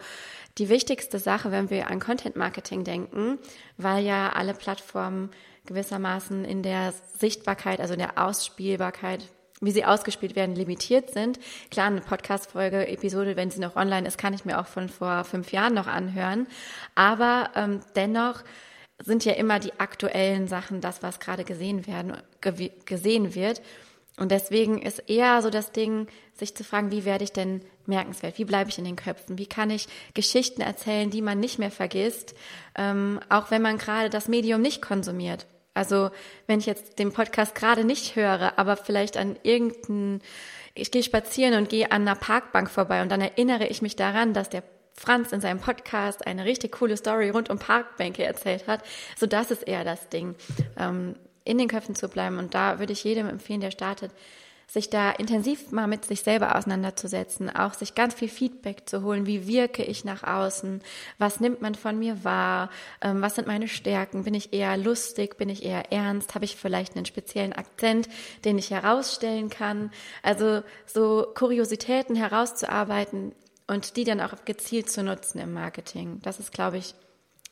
die 0.57 0.71
wichtigste 0.71 1.19
Sache, 1.19 1.51
wenn 1.51 1.69
wir 1.69 1.91
an 1.91 2.01
Content 2.01 2.37
Marketing 2.37 2.83
denken, 2.83 3.39
weil 3.77 4.05
ja 4.05 4.31
alle 4.31 4.55
Plattformen 4.55 5.31
gewissermaßen 5.67 6.45
in 6.45 6.63
der 6.63 6.93
Sichtbarkeit, 7.19 7.81
also 7.81 7.95
in 7.95 8.01
der 8.01 8.19
Ausspielbarkeit 8.19 9.29
wie 9.63 9.71
sie 9.71 9.85
ausgespielt 9.85 10.35
werden, 10.35 10.57
limitiert 10.57 11.11
sind. 11.11 11.39
Klar, 11.71 11.87
eine 11.87 12.01
Podcast-Folge, 12.01 12.89
Episode, 12.89 13.37
wenn 13.37 13.51
sie 13.51 13.61
noch 13.61 13.77
online 13.77 14.07
ist, 14.07 14.19
kann 14.19 14.35
ich 14.35 14.45
mir 14.45 14.61
auch 14.61 14.67
von 14.67 14.89
vor 14.89 15.25
fünf 15.25 15.53
Jahren 15.53 15.73
noch 15.73 15.87
anhören. 15.87 16.49
Aber 16.97 17.51
ähm, 17.55 17.81
dennoch 17.95 18.43
sind 19.03 19.25
ja 19.25 19.33
immer 19.35 19.61
die 19.61 19.79
aktuellen 19.79 20.49
Sachen 20.49 20.81
das, 20.81 21.03
was 21.03 21.21
gerade 21.21 21.45
gesehen 21.45 21.87
werden, 21.87 22.17
ge 22.41 22.73
gesehen 22.85 23.35
wird. 23.35 23.63
Und 24.19 24.31
deswegen 24.31 24.83
ist 24.83 24.99
eher 25.09 25.41
so 25.43 25.49
das 25.49 25.73
Ding, 25.73 26.07
sich 26.35 26.55
zu 26.55 26.65
fragen, 26.65 26.91
wie 26.91 27.05
werde 27.05 27.25
ich 27.25 27.33
denn 27.33 27.63
merkenswert? 27.87 28.39
Wie 28.39 28.45
bleibe 28.45 28.69
ich 28.69 28.79
in 28.79 28.85
den 28.85 28.97
Köpfen? 28.97 29.39
Wie 29.39 29.47
kann 29.47 29.71
ich 29.71 29.89
Geschichten 30.13 30.61
erzählen, 30.61 31.11
die 31.11 31.23
man 31.23 31.41
nicht 31.41 31.59
mehr 31.59 31.71
vergisst, 31.71 32.35
ähm, 32.77 33.21
auch 33.29 33.51
wenn 33.51 33.63
man 33.63 33.79
gerade 33.79 34.11
das 34.11 34.29
Medium 34.29 34.61
nicht 34.61 34.83
konsumiert? 34.83 35.47
Also 35.75 36.11
wenn 36.47 36.59
ich 36.59 36.67
jetzt 36.67 36.99
den 36.99 37.13
Podcast 37.13 37.55
gerade 37.55 37.85
nicht 37.85 38.17
höre, 38.17 38.59
aber 38.59 38.77
vielleicht 38.77 39.17
an 39.17 39.37
irgendeinen, 39.43 40.21
ich 40.75 40.91
gehe 40.91 41.03
spazieren 41.03 41.55
und 41.55 41.69
gehe 41.69 41.91
an 41.91 42.03
einer 42.03 42.17
Parkbank 42.17 42.71
vorbei 42.71 43.03
und 43.03 43.11
dann 43.11 43.21
erinnere 43.21 43.67
ich 43.67 43.83
mich 43.83 43.97
daran, 43.97 44.35
dass 44.35 44.51
der 44.51 44.63
Franz 44.95 45.33
in 45.33 45.41
seinem 45.41 45.61
Podcast 45.61 46.27
eine 46.27 46.45
richtig 46.45 46.73
coole 46.73 46.97
Story 46.97 47.31
rund 47.31 47.49
um 47.51 47.59
Parkbänke 47.59 48.25
erzählt 48.25 48.67
hat. 48.67 48.83
So 49.17 49.27
das 49.27 49.51
ist 49.51 49.63
eher 49.63 49.85
das 49.85 50.09
Ding, 50.11 50.37
ähm, 50.79 51.17
in 51.45 51.59
den 51.59 51.69
Köpfen 51.69 51.95
zu 51.95 52.09
bleiben. 52.09 52.39
Und 52.39 52.55
da 52.55 52.79
würde 52.79 52.93
ich 52.93 53.03
jedem 53.03 53.29
empfehlen, 53.29 53.61
der 53.61 53.71
startet, 53.71 54.13
sich 54.67 54.91
da 54.91 55.11
intensiv 55.11 55.71
mal 55.73 55.87
mit 55.87 56.05
sich 56.05 56.23
selber 56.23 56.57
auseinanderzusetzen, 56.57 57.55
auch 57.55 57.75
sich 57.75 57.95
ganz 57.95 58.15
viel 58.15 58.29
Feedback 58.29 58.89
zu 58.89 59.03
holen, 59.03 59.27
wie 59.27 59.47
wirke 59.47 59.83
ich 59.83 60.05
nach 60.05 60.23
außen, 60.23 60.83
was 61.19 61.41
nimmt 61.41 61.61
man 61.61 61.75
von 61.75 61.99
mir 61.99 62.25
wahr, 62.25 62.71
ähm, 63.01 63.21
was 63.21 63.35
sind 63.35 63.47
meine 63.47 63.69
Stärken, 63.69 64.25
bin 64.25 64.35
ich 64.35 64.53
eher 64.53 64.77
lustig, 64.77 65.37
bin 65.37 65.49
ich 65.49 65.65
eher 65.65 65.93
ernst, 65.93 66.35
habe 66.35 66.45
ich 66.45 66.57
vielleicht 66.57 66.97
einen 66.97 67.07
speziellen 67.07 67.53
Akzent, 67.53 68.09
den 68.45 68.59
ich 68.59 68.71
herausstellen 68.71 69.51
kann. 69.51 69.91
Also 70.23 70.63
so 70.87 71.27
Kuriositäten 71.35 72.17
herauszuarbeiten 72.17 73.33
und 73.67 73.97
die 73.97 74.05
dann 74.05 74.21
auch 74.21 74.45
gezielt 74.45 74.91
zu 74.91 75.03
nutzen 75.03 75.39
im 75.39 75.53
Marketing. 75.53 76.21
Das 76.23 76.41
ist, 76.41 76.53
glaube 76.53 76.79
ich, 76.79 76.95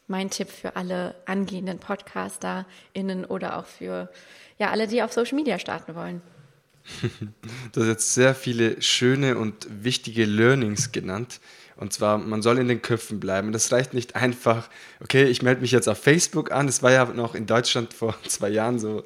mein 0.07 0.29
Tipp 0.29 0.49
für 0.51 0.77
alle 0.77 1.15
angehenden 1.25 1.79
PodcasterInnen 1.79 3.25
oder 3.25 3.59
auch 3.59 3.65
für 3.65 4.11
ja, 4.59 4.71
alle, 4.71 4.87
die 4.87 5.03
auf 5.03 5.13
Social 5.13 5.37
Media 5.37 5.59
starten 5.59 5.95
wollen. 5.95 6.21
Du 7.73 7.81
hast 7.81 7.89
jetzt 7.89 8.15
sehr 8.15 8.35
viele 8.35 8.81
schöne 8.83 9.37
und 9.37 9.67
wichtige 9.71 10.25
Learnings 10.25 10.93
genannt. 10.93 11.41
Und 11.81 11.95
zwar, 11.95 12.19
man 12.19 12.43
soll 12.43 12.59
in 12.59 12.69
den 12.69 12.83
Köpfen 12.83 13.21
bleiben. 13.21 13.53
Das 13.53 13.73
reicht 13.73 13.95
nicht 13.95 14.15
einfach, 14.15 14.69
okay, 15.03 15.25
ich 15.25 15.41
melde 15.41 15.63
mich 15.63 15.71
jetzt 15.71 15.89
auf 15.89 15.99
Facebook 15.99 16.53
an. 16.53 16.67
Das 16.67 16.83
war 16.83 16.93
ja 16.93 17.07
noch 17.07 17.35
in 17.35 17.47
Deutschland 17.47 17.95
vor 17.95 18.15
zwei 18.29 18.51
Jahren 18.51 18.79
so 18.79 19.05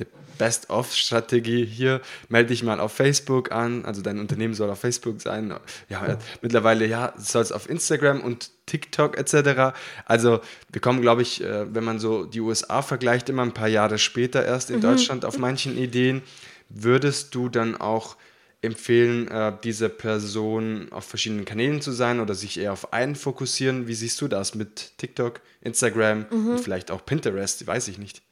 die 0.00 0.06
Best-of-Strategie. 0.36 1.64
Hier 1.64 2.00
melde 2.28 2.52
ich 2.52 2.64
mal 2.64 2.80
auf 2.80 2.92
Facebook 2.92 3.52
an. 3.52 3.84
Also 3.84 4.02
dein 4.02 4.18
Unternehmen 4.18 4.54
soll 4.54 4.68
auf 4.70 4.80
Facebook 4.80 5.20
sein. 5.22 5.54
Ja, 5.88 6.18
mittlerweile 6.42 6.86
ja, 6.86 7.14
soll 7.16 7.42
es 7.42 7.52
auf 7.52 7.70
Instagram 7.70 8.22
und 8.22 8.50
TikTok 8.66 9.16
etc. 9.16 9.76
Also 10.04 10.40
wir 10.72 10.80
kommen, 10.80 11.02
glaube 11.02 11.22
ich, 11.22 11.44
äh, 11.44 11.72
wenn 11.72 11.84
man 11.84 12.00
so 12.00 12.24
die 12.24 12.40
USA 12.40 12.82
vergleicht, 12.82 13.28
immer 13.28 13.42
ein 13.42 13.54
paar 13.54 13.68
Jahre 13.68 13.98
später 13.98 14.44
erst 14.44 14.70
in 14.70 14.78
mhm. 14.78 14.82
Deutschland 14.82 15.24
auf 15.24 15.38
manchen 15.38 15.78
Ideen. 15.78 16.22
Würdest 16.68 17.34
du 17.34 17.48
dann 17.48 17.76
auch 17.76 18.16
empfehlen, 18.62 19.28
äh, 19.28 19.52
diese 19.62 19.88
Person 19.88 20.88
auf 20.90 21.04
verschiedenen 21.04 21.44
Kanälen 21.44 21.80
zu 21.80 21.92
sein 21.92 22.20
oder 22.20 22.34
sich 22.34 22.58
eher 22.58 22.72
auf 22.72 22.92
einen 22.92 23.14
fokussieren? 23.14 23.86
Wie 23.86 23.94
siehst 23.94 24.20
du 24.20 24.28
das 24.28 24.54
mit 24.54 24.98
TikTok, 24.98 25.40
Instagram 25.60 26.26
mhm. 26.30 26.48
und 26.50 26.60
vielleicht 26.60 26.90
auch 26.90 27.04
Pinterest? 27.04 27.66
Weiß 27.66 27.88
ich 27.88 27.98
nicht. 27.98 28.22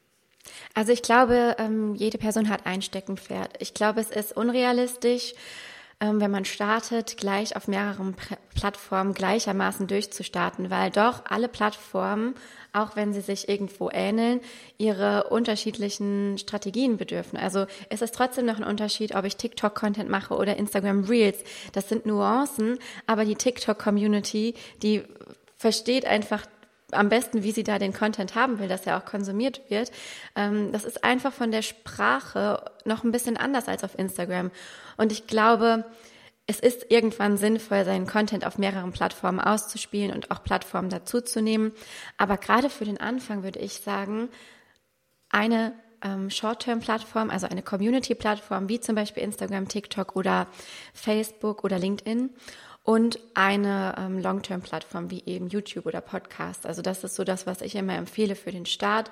Also 0.73 0.91
ich 0.91 1.01
glaube, 1.01 1.55
ähm, 1.57 1.95
jede 1.95 2.17
Person 2.17 2.49
hat 2.49 2.65
ein 2.65 2.81
Steckenpferd. 2.81 3.53
Ich 3.59 3.73
glaube, 3.73 4.01
es 4.01 4.11
ist 4.11 4.35
unrealistisch, 4.35 5.33
ähm, 5.99 6.19
wenn 6.21 6.31
man 6.31 6.45
startet, 6.45 7.17
gleich 7.17 7.55
auf 7.55 7.67
mehreren 7.67 8.15
Plattformen 8.53 9.13
gleichermaßen 9.13 9.87
durchzustarten, 9.87 10.69
weil 10.69 10.91
doch 10.91 11.23
alle 11.25 11.47
Plattformen 11.47 12.35
auch 12.75 12.95
wenn 12.95 13.13
sie 13.13 13.21
sich 13.21 13.47
irgendwo 13.47 13.89
ähneln, 13.91 14.41
ihre 14.77 15.29
unterschiedlichen 15.29 16.37
Strategien 16.37 16.97
bedürfen. 16.97 17.39
Also 17.39 17.65
es 17.89 18.01
ist 18.01 18.13
trotzdem 18.13 18.45
noch 18.45 18.57
ein 18.57 18.63
Unterschied, 18.63 19.15
ob 19.15 19.25
ich 19.25 19.37
TikTok-Content 19.37 20.09
mache 20.09 20.35
oder 20.35 20.57
Instagram 20.57 21.05
Reels. 21.05 21.39
Das 21.71 21.89
sind 21.89 22.05
Nuancen, 22.05 22.77
aber 23.07 23.25
die 23.25 23.35
TikTok-Community, 23.35 24.55
die 24.83 25.03
versteht 25.57 26.05
einfach 26.05 26.45
am 26.91 27.09
besten, 27.09 27.43
wie 27.43 27.51
sie 27.51 27.63
da 27.63 27.79
den 27.79 27.93
Content 27.93 28.35
haben 28.35 28.59
will, 28.59 28.67
dass 28.67 28.85
er 28.85 28.97
auch 28.97 29.05
konsumiert 29.05 29.61
wird. 29.69 29.91
Ähm, 30.35 30.71
das 30.71 30.85
ist 30.85 31.03
einfach 31.03 31.33
von 31.33 31.51
der 31.51 31.61
Sprache 31.61 32.63
noch 32.85 33.03
ein 33.03 33.11
bisschen 33.11 33.37
anders 33.37 33.67
als 33.67 33.83
auf 33.83 33.97
Instagram. 33.97 34.51
Und 34.97 35.11
ich 35.11 35.27
glaube, 35.27 35.85
es 36.47 36.59
ist 36.59 36.91
irgendwann 36.91 37.37
sinnvoll, 37.37 37.85
seinen 37.85 38.05
Content 38.05 38.45
auf 38.45 38.57
mehreren 38.57 38.91
Plattformen 38.91 39.39
auszuspielen 39.39 40.13
und 40.13 40.29
auch 40.29 40.43
Plattformen 40.43 40.89
dazuzunehmen. 40.89 41.71
Aber 42.17 42.37
gerade 42.37 42.69
für 42.69 42.85
den 42.85 42.99
Anfang 42.99 43.43
würde 43.43 43.59
ich 43.59 43.79
sagen, 43.79 44.29
eine 45.29 45.73
ähm, 46.03 46.29
Short-Term-Plattform, 46.29 47.31
also 47.31 47.47
eine 47.47 47.63
Community-Plattform 47.63 48.69
wie 48.69 48.79
zum 48.79 48.93
Beispiel 48.95 49.23
Instagram, 49.23 49.67
TikTok 49.67 50.15
oder 50.15 50.47
Facebook 50.93 51.63
oder 51.63 51.79
LinkedIn 51.79 52.29
und 52.85 53.19
eine 53.33 53.95
ähm, 53.97 54.19
Long-Term-Plattform 54.19 55.09
wie 55.09 55.23
eben 55.25 55.49
YouTube 55.49 55.87
oder 55.87 56.01
Podcast. 56.01 56.67
Also 56.67 56.83
das 56.83 57.03
ist 57.03 57.15
so 57.15 57.23
das, 57.23 57.47
was 57.47 57.61
ich 57.61 57.75
immer 57.75 57.95
empfehle 57.95 58.35
für 58.35 58.51
den 58.51 58.67
Start. 58.67 59.09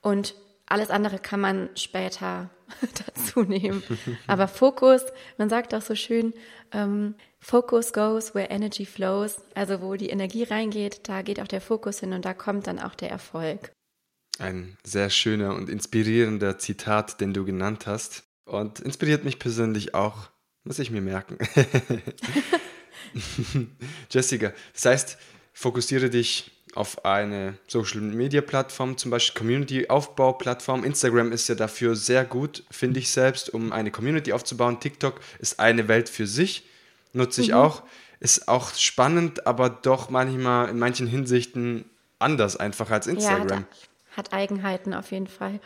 Und 0.00 0.36
alles 0.66 0.90
andere 0.90 1.18
kann 1.18 1.40
man 1.40 1.70
später 1.74 2.50
dazu 3.06 3.42
nehmen. 3.42 3.82
Aber 4.28 4.46
Fokus, 4.46 5.02
man 5.38 5.50
sagt 5.50 5.74
auch 5.74 5.82
so 5.82 5.96
schön, 5.96 6.32
ähm, 6.70 7.16
Focus 7.40 7.92
goes 7.92 8.32
where 8.36 8.48
energy 8.48 8.86
flows. 8.86 9.38
Also 9.54 9.82
wo 9.82 9.96
die 9.96 10.10
Energie 10.10 10.44
reingeht, 10.44 11.08
da 11.08 11.22
geht 11.22 11.40
auch 11.40 11.48
der 11.48 11.60
Fokus 11.60 11.98
hin 11.98 12.12
und 12.12 12.24
da 12.24 12.32
kommt 12.32 12.68
dann 12.68 12.78
auch 12.78 12.94
der 12.94 13.10
Erfolg. 13.10 13.72
Ein 14.38 14.78
sehr 14.84 15.10
schöner 15.10 15.56
und 15.56 15.68
inspirierender 15.68 16.58
Zitat, 16.58 17.20
den 17.20 17.34
du 17.34 17.44
genannt 17.44 17.88
hast. 17.88 18.22
Und 18.44 18.78
inspiriert 18.78 19.24
mich 19.24 19.40
persönlich 19.40 19.94
auch, 19.96 20.30
muss 20.62 20.78
ich 20.78 20.92
mir 20.92 21.00
merken. 21.00 21.38
Jessica, 24.10 24.52
das 24.72 24.84
heißt, 24.84 25.18
fokussiere 25.52 26.10
dich 26.10 26.50
auf 26.74 27.04
eine 27.04 27.54
Social 27.66 28.00
Media 28.00 28.40
Plattform, 28.40 28.96
zum 28.96 29.10
Beispiel 29.10 29.38
Community 29.38 29.88
Aufbau 29.88 30.32
Plattform. 30.32 30.84
Instagram 30.84 31.32
ist 31.32 31.48
ja 31.48 31.54
dafür 31.54 31.96
sehr 31.96 32.24
gut, 32.24 32.64
finde 32.70 33.00
ich 33.00 33.10
selbst, 33.10 33.52
um 33.52 33.72
eine 33.72 33.90
Community 33.90 34.32
aufzubauen. 34.32 34.78
TikTok 34.80 35.20
ist 35.40 35.58
eine 35.58 35.88
Welt 35.88 36.08
für 36.08 36.26
sich, 36.26 36.64
nutze 37.12 37.42
ich 37.42 37.48
mhm. 37.48 37.54
auch. 37.54 37.82
Ist 38.20 38.48
auch 38.48 38.74
spannend, 38.74 39.46
aber 39.46 39.70
doch 39.70 40.10
manchmal 40.10 40.68
in 40.68 40.78
manchen 40.78 41.06
Hinsichten 41.06 41.86
anders 42.18 42.56
einfach 42.56 42.90
als 42.90 43.06
Instagram. 43.06 43.48
Ja, 43.48 43.56
hat, 43.56 43.66
hat 44.16 44.32
Eigenheiten 44.32 44.94
auf 44.94 45.10
jeden 45.10 45.26
Fall. 45.26 45.58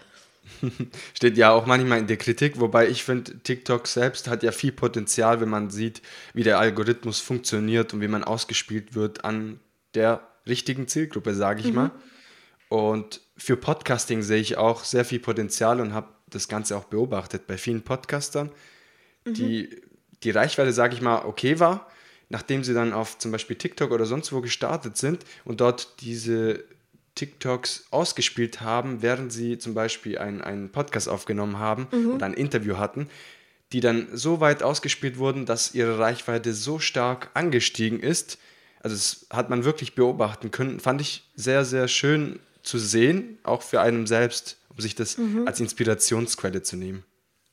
Steht 1.14 1.36
ja 1.36 1.50
auch 1.50 1.66
manchmal 1.66 1.98
in 1.98 2.06
der 2.06 2.16
Kritik, 2.16 2.60
wobei 2.60 2.88
ich 2.88 3.04
finde, 3.04 3.38
TikTok 3.38 3.86
selbst 3.86 4.28
hat 4.28 4.42
ja 4.42 4.52
viel 4.52 4.72
Potenzial, 4.72 5.40
wenn 5.40 5.48
man 5.48 5.70
sieht, 5.70 6.02
wie 6.32 6.42
der 6.42 6.58
Algorithmus 6.58 7.20
funktioniert 7.20 7.94
und 7.94 8.00
wie 8.00 8.08
man 8.08 8.24
ausgespielt 8.24 8.94
wird 8.94 9.24
an 9.24 9.60
der 9.94 10.26
richtigen 10.46 10.88
Zielgruppe, 10.88 11.34
sage 11.34 11.60
ich 11.60 11.68
mhm. 11.68 11.74
mal. 11.74 11.90
Und 12.68 13.20
für 13.36 13.56
Podcasting 13.56 14.22
sehe 14.22 14.40
ich 14.40 14.56
auch 14.56 14.84
sehr 14.84 15.04
viel 15.04 15.20
Potenzial 15.20 15.80
und 15.80 15.94
habe 15.94 16.08
das 16.28 16.48
Ganze 16.48 16.76
auch 16.76 16.84
beobachtet 16.84 17.46
bei 17.46 17.56
vielen 17.56 17.82
Podcastern, 17.82 18.50
mhm. 19.24 19.34
die 19.34 19.82
die 20.24 20.30
Reichweite, 20.30 20.72
sage 20.72 20.94
ich 20.94 21.02
mal, 21.02 21.24
okay 21.24 21.60
war, 21.60 21.86
nachdem 22.28 22.64
sie 22.64 22.74
dann 22.74 22.92
auf 22.92 23.18
zum 23.18 23.30
Beispiel 23.30 23.56
TikTok 23.56 23.90
oder 23.90 24.06
sonst 24.06 24.32
wo 24.32 24.40
gestartet 24.40 24.96
sind 24.96 25.24
und 25.44 25.60
dort 25.60 26.00
diese 26.00 26.64
TikToks 27.14 27.86
ausgespielt 27.90 28.60
haben, 28.60 29.02
während 29.02 29.32
sie 29.32 29.58
zum 29.58 29.74
Beispiel 29.74 30.18
einen 30.18 30.70
Podcast 30.70 31.08
aufgenommen 31.08 31.58
haben 31.58 31.86
mhm. 31.92 32.10
oder 32.12 32.26
ein 32.26 32.34
Interview 32.34 32.76
hatten, 32.76 33.08
die 33.72 33.80
dann 33.80 34.08
so 34.12 34.40
weit 34.40 34.62
ausgespielt 34.62 35.18
wurden, 35.18 35.46
dass 35.46 35.74
ihre 35.74 35.98
Reichweite 35.98 36.52
so 36.52 36.78
stark 36.78 37.30
angestiegen 37.34 38.00
ist, 38.00 38.38
also 38.84 38.96
das 38.96 39.26
hat 39.30 39.48
man 39.48 39.64
wirklich 39.64 39.94
beobachten 39.94 40.50
können. 40.50 40.78
Fand 40.78 41.00
ich 41.00 41.26
sehr, 41.34 41.64
sehr 41.64 41.88
schön 41.88 42.38
zu 42.62 42.78
sehen, 42.78 43.38
auch 43.42 43.62
für 43.62 43.80
einen 43.80 44.06
selbst, 44.06 44.58
um 44.68 44.78
sich 44.78 44.94
das 44.94 45.16
mhm. 45.16 45.48
als 45.48 45.58
Inspirationsquelle 45.58 46.62
zu 46.62 46.76
nehmen. 46.76 47.02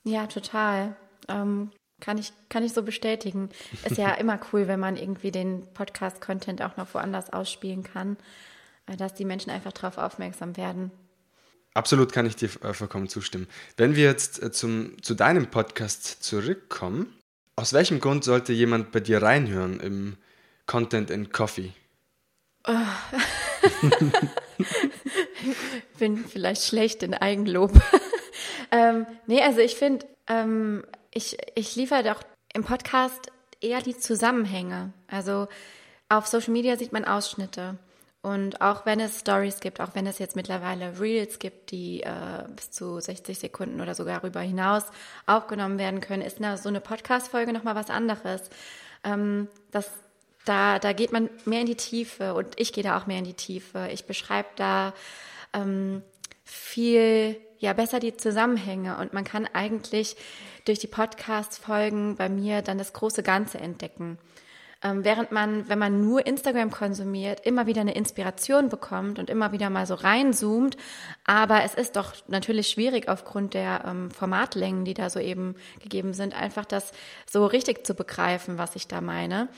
Ja, 0.04 0.28
total. 0.28 0.98
Ähm, 1.30 1.72
kann, 2.02 2.18
ich, 2.18 2.34
kann 2.50 2.66
ich 2.66 2.74
so 2.74 2.84
bestätigen. 2.84 3.50
Ist 3.86 3.98
ja 3.98 4.14
immer 4.20 4.42
cool, 4.52 4.68
wenn 4.68 4.82
man 4.82 4.98
irgendwie 4.98 5.32
den 5.32 5.68
Podcast-Content 5.74 6.62
auch 6.64 6.76
noch 6.76 6.94
woanders 6.94 7.32
ausspielen 7.32 7.84
kann, 7.84 8.18
dass 8.98 9.14
die 9.14 9.26
Menschen 9.26 9.52
einfach 9.52 9.72
darauf 9.72 9.98
aufmerksam 9.98 10.58
werden. 10.58 10.92
Absolut 11.74 12.12
kann 12.12 12.26
ich 12.26 12.36
dir 12.36 12.50
äh, 12.64 12.74
vollkommen 12.74 13.08
zustimmen. 13.08 13.48
Wenn 13.78 13.96
wir 13.96 14.04
jetzt 14.04 14.42
äh, 14.44 14.52
zum, 14.52 15.02
zu 15.02 15.14
deinem 15.14 15.48
Podcast 15.48 16.24
zurückkommen, 16.24 17.18
aus 17.56 17.74
welchem 17.74 18.00
Grund 18.00 18.24
sollte 18.24 18.52
jemand 18.52 18.92
bei 18.92 19.00
dir 19.00 19.22
reinhören 19.22 19.80
im 19.80 20.18
Content 20.66 21.12
and 21.12 21.32
Coffee? 21.32 21.72
Oh. 22.68 22.74
Bin 26.00 26.26
vielleicht 26.26 26.64
schlecht 26.64 27.04
in 27.04 27.14
Eigenlob. 27.14 27.72
ähm, 28.72 29.06
nee, 29.28 29.42
also 29.42 29.60
ich 29.60 29.76
finde, 29.76 30.06
ähm, 30.28 30.84
ich, 31.14 31.38
ich 31.56 31.76
liefere 31.76 32.04
doch 32.04 32.24
im 32.54 32.64
Podcast 32.64 33.32
eher 33.62 33.82
die 33.82 33.98
Zusammenhänge. 33.98 34.94
Also 35.08 35.48
auf 36.10 36.28
Social 36.28 36.52
Media 36.52 36.78
sieht 36.78 36.92
man 36.92 37.06
Ausschnitte. 37.06 37.78
Und 38.22 38.62
auch 38.62 38.86
wenn 38.86 39.00
es 39.00 39.20
Stories 39.20 39.62
gibt, 39.62 39.82
auch 39.82 39.96
wenn 39.96 40.06
es 40.06 40.20
jetzt 40.20 40.36
mittlerweile 40.36 41.00
Reels 41.00 41.40
gibt, 41.40 41.72
die 41.72 42.04
äh, 42.04 42.46
bis 42.56 42.70
zu 42.70 43.00
60 43.00 43.40
Sekunden 43.40 43.82
oder 43.82 43.96
sogar 43.96 44.20
darüber 44.20 44.42
hinaus 44.42 44.84
aufgenommen 45.26 45.80
werden 45.80 46.02
können, 46.02 46.22
ist 46.22 46.38
eine, 46.38 46.58
so 46.58 46.70
eine 46.70 46.82
Podcast-Folge 46.82 47.52
nochmal 47.52 47.74
was 47.74 47.90
anderes. 47.90 48.50
Ähm, 49.04 49.48
das 49.72 49.90
da, 50.46 50.80
da 50.80 50.94
geht 50.94 51.12
man 51.12 51.30
mehr 51.46 51.62
in 51.62 51.68
die 51.68 51.76
Tiefe 51.76 52.34
und 52.34 52.60
ich 52.60 52.74
gehe 52.74 52.84
da 52.84 52.98
auch 52.98 53.06
mehr 53.06 53.20
in 53.20 53.26
die 53.26 53.34
Tiefe. 53.34 53.90
Ich 53.92 54.06
beschreibe 54.06 54.50
da 54.56 54.94
ähm, 55.54 56.02
viel, 56.44 57.38
ja, 57.60 57.74
besser 57.74 58.00
die 58.00 58.18
Zusammenhänge 58.18 58.98
und 58.98 59.14
man 59.14 59.24
kann 59.24 59.48
eigentlich 59.54 60.16
durch 60.66 60.80
die 60.80 60.88
Podcast-Folgen 60.88 62.16
bei 62.16 62.30
mir 62.30 62.62
dann 62.62 62.78
das 62.78 62.94
große 62.94 63.24
Ganze 63.24 63.60
entdecken. 63.60 64.18
Ähm, 64.84 65.04
während 65.04 65.32
man, 65.32 65.70
wenn 65.70 65.78
man 65.78 66.02
nur 66.02 66.26
Instagram 66.26 66.72
konsumiert, 66.72 67.46
immer 67.46 67.68
wieder 67.68 67.82
eine 67.82 67.94
Inspiration 67.94 68.70
bekommt 68.70 69.20
und 69.20 69.30
immer 69.30 69.52
wieder 69.52 69.70
mal 69.70 69.86
so 69.86 69.94
reinzoomt. 69.94 70.76
Aber 71.24 71.64
es 71.64 71.76
ist 71.76 71.96
doch 71.96 72.16
natürlich 72.28 72.70
schwierig 72.70 73.08
aufgrund 73.08 73.54
der 73.54 73.84
ähm, 73.86 74.10
Formatlängen, 74.10 74.84
die 74.84 74.96
da 74.96 75.10
so 75.10 75.20
eben 75.20 75.56
gegeben 75.82 76.14
sind, 76.14 76.36
einfach 76.36 76.66
das 76.66 76.94
so 77.30 77.46
richtig 77.46 77.86
zu 77.86 77.94
begreifen, 77.94 78.58
was 78.58 78.76
ich 78.76 78.88
da 78.88 79.02
meine. 79.02 79.50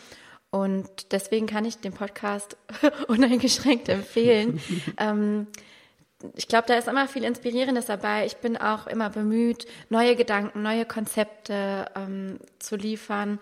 Und 0.50 1.12
deswegen 1.12 1.48
kann 1.48 1.65
ich 1.65 1.77
den 1.77 1.94
Podcast 1.94 2.58
uneingeschränkt 3.08 3.89
empfehlen. 3.89 4.62
ähm, 4.98 5.48
ich 6.36 6.48
glaube, 6.48 6.68
da 6.68 6.75
ist 6.75 6.88
immer 6.88 7.08
viel 7.08 7.24
Inspirierendes 7.24 7.86
dabei. 7.86 8.25
Ich 8.25 8.38
bin 8.38 8.58
auch 8.58 8.88
immer 8.88 9.10
bemüht, 9.10 9.65
neue 9.89 10.15
Gedanken, 10.15 10.62
neue 10.62 10.86
Konzepte 10.86 11.86
ähm, 11.96 12.39
zu 12.60 12.75
liefern. 12.75 13.39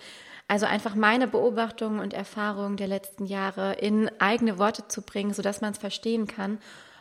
Also 0.52 0.66
einfach 0.66 0.96
meine 0.96 1.30
Beobachtungen 1.30 2.02
und 2.02 2.14
Erfahrungen 2.14 2.76
der 2.76 2.88
letzten 2.88 3.26
Jahre 3.26 3.76
in 3.76 4.12
eigene 4.20 4.60
Worte 4.60 4.86
zu 4.90 5.02
bringen, 5.02 5.34
sodass 5.34 5.62
man 5.62 5.72
es 5.72 5.78
verstehen 5.78 6.28
kann. 6.28 6.58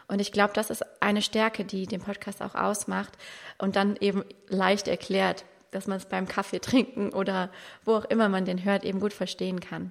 Und 0.07 0.21
ich 0.21 0.31
glaube, 0.31 0.53
das 0.55 0.71
ist 0.71 0.85
eine 1.03 1.21
Stärke, 1.21 1.65
die 1.65 1.89
den 1.89 2.01
Podcast 2.01 2.43
auch 2.43 2.55
ausmacht 2.55 3.13
und 3.59 3.75
dann 3.75 3.97
eben 3.97 4.23
leicht 4.47 4.87
erklärt, 4.87 5.45
dass 5.73 5.89
man 5.89 5.97
es 5.97 6.05
beim 6.05 6.29
Kaffee 6.29 6.61
trinken 6.61 7.11
oder 7.11 7.51
wo 7.85 7.97
auch 7.97 8.05
immer 8.05 8.29
man 8.29 8.45
den 8.45 8.65
hört, 8.65 8.85
eben 8.85 9.01
gut 9.01 9.13
verstehen 9.13 9.59
kann. 9.59 9.91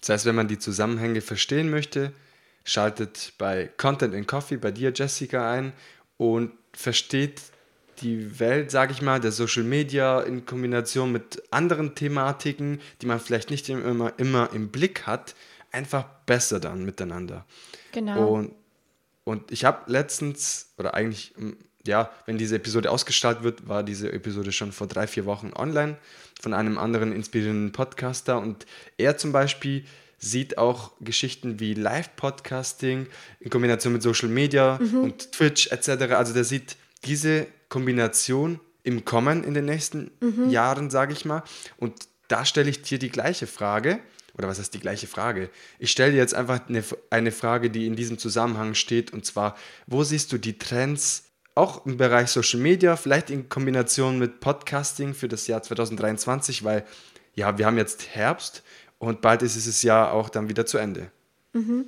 Das 0.00 0.10
heißt, 0.10 0.26
wenn 0.26 0.34
man 0.34 0.48
die 0.48 0.58
Zusammenhänge 0.58 1.22
verstehen 1.22 1.70
möchte, 1.70 2.12
schaltet 2.62 3.32
bei 3.38 3.70
Content 3.78 4.14
and 4.14 4.28
Coffee 4.28 4.58
bei 4.58 4.70
dir, 4.70 4.92
Jessica, 4.94 5.50
ein 5.50 5.72
und 6.18 6.52
versteht 6.74 7.40
die 8.00 8.38
Welt, 8.40 8.70
sage 8.70 8.92
ich 8.92 9.02
mal, 9.02 9.20
der 9.20 9.32
Social 9.32 9.62
Media 9.62 10.20
in 10.20 10.46
Kombination 10.46 11.12
mit 11.12 11.42
anderen 11.50 11.94
Thematiken, 11.94 12.80
die 13.02 13.06
man 13.06 13.20
vielleicht 13.20 13.50
nicht 13.50 13.68
immer, 13.68 14.12
immer 14.18 14.50
im 14.52 14.68
Blick 14.68 15.06
hat, 15.06 15.34
einfach 15.72 16.04
besser 16.26 16.60
dann 16.60 16.84
miteinander. 16.84 17.44
Genau. 17.92 18.28
Und, 18.28 18.52
und 19.24 19.50
ich 19.50 19.64
habe 19.64 19.90
letztens, 19.90 20.72
oder 20.78 20.94
eigentlich, 20.94 21.34
ja, 21.86 22.10
wenn 22.26 22.38
diese 22.38 22.56
Episode 22.56 22.90
ausgestrahlt 22.90 23.42
wird, 23.42 23.68
war 23.68 23.82
diese 23.82 24.12
Episode 24.12 24.52
schon 24.52 24.72
vor 24.72 24.86
drei, 24.86 25.06
vier 25.06 25.24
Wochen 25.26 25.52
online 25.54 25.96
von 26.40 26.54
einem 26.54 26.78
anderen 26.78 27.12
inspirierenden 27.12 27.72
Podcaster 27.72 28.38
und 28.38 28.66
er 28.98 29.16
zum 29.16 29.32
Beispiel 29.32 29.84
sieht 30.18 30.58
auch 30.58 30.92
Geschichten 31.00 31.60
wie 31.60 31.74
Live-Podcasting 31.74 33.06
in 33.40 33.50
Kombination 33.50 33.92
mit 33.92 34.02
Social 34.02 34.28
Media 34.28 34.78
mhm. 34.80 35.04
und 35.04 35.32
Twitch 35.32 35.70
etc. 35.70 36.14
Also 36.14 36.32
der 36.32 36.44
sieht 36.44 36.76
diese 37.04 37.46
Kombination 37.68 38.60
im 38.82 39.04
Kommen 39.04 39.44
in 39.44 39.54
den 39.54 39.64
nächsten 39.64 40.10
mhm. 40.20 40.50
Jahren, 40.50 40.90
sage 40.90 41.12
ich 41.12 41.24
mal. 41.24 41.42
Und 41.76 41.94
da 42.28 42.44
stelle 42.44 42.70
ich 42.70 42.82
dir 42.82 42.98
die 42.98 43.10
gleiche 43.10 43.46
Frage. 43.46 44.00
Oder 44.38 44.48
was 44.48 44.58
heißt 44.58 44.74
die 44.74 44.80
gleiche 44.80 45.06
Frage? 45.06 45.50
Ich 45.78 45.90
stelle 45.90 46.12
dir 46.12 46.18
jetzt 46.18 46.34
einfach 46.34 46.68
eine, 46.68 46.84
eine 47.10 47.32
Frage, 47.32 47.70
die 47.70 47.86
in 47.86 47.96
diesem 47.96 48.18
Zusammenhang 48.18 48.74
steht. 48.74 49.12
Und 49.12 49.24
zwar, 49.24 49.56
wo 49.86 50.04
siehst 50.04 50.30
du 50.32 50.38
die 50.38 50.58
Trends 50.58 51.24
auch 51.54 51.86
im 51.86 51.96
Bereich 51.96 52.28
Social 52.28 52.60
Media, 52.60 52.96
vielleicht 52.96 53.30
in 53.30 53.48
Kombination 53.48 54.18
mit 54.18 54.40
Podcasting 54.40 55.14
für 55.14 55.26
das 55.26 55.46
Jahr 55.46 55.62
2023, 55.62 56.64
weil 56.64 56.84
ja, 57.34 57.56
wir 57.56 57.66
haben 57.66 57.78
jetzt 57.78 58.14
Herbst 58.14 58.62
und 58.98 59.22
bald 59.22 59.42
ist 59.42 59.56
es 59.56 59.82
ja 59.82 60.10
auch 60.10 60.28
dann 60.28 60.50
wieder 60.50 60.66
zu 60.66 60.76
Ende. 60.78 61.10
Mhm. 61.54 61.86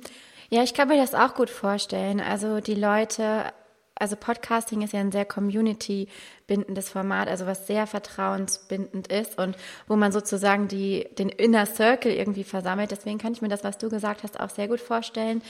Ja, 0.49 0.63
ich 0.63 0.73
kann 0.73 0.87
mir 0.87 0.97
das 0.97 1.13
auch 1.13 1.35
gut 1.35 1.51
vorstellen. 1.51 2.19
Also 2.19 2.59
die 2.59 2.73
Leute, 2.73 3.53
also 3.99 4.15
Podcasting 4.15 4.81
ist 4.81 4.93
ja 4.93 4.99
ein 4.99 5.11
sehr 5.11 5.25
community-bindendes 5.25 6.89
Format, 6.89 7.27
also 7.27 7.45
was 7.45 7.67
sehr 7.67 7.85
vertrauensbindend 7.85 9.07
ist 9.07 9.37
und 9.37 9.55
wo 9.87 9.95
man 9.95 10.11
sozusagen 10.11 10.67
die, 10.67 11.07
den 11.17 11.29
Inner 11.29 11.65
Circle 11.65 12.11
irgendwie 12.11 12.43
versammelt. 12.43 12.91
Deswegen 12.91 13.17
kann 13.17 13.33
ich 13.33 13.41
mir 13.41 13.49
das, 13.49 13.63
was 13.63 13.77
du 13.77 13.89
gesagt 13.89 14.23
hast, 14.23 14.39
auch 14.39 14.49
sehr 14.49 14.67
gut 14.67 14.79
vorstellen, 14.79 15.41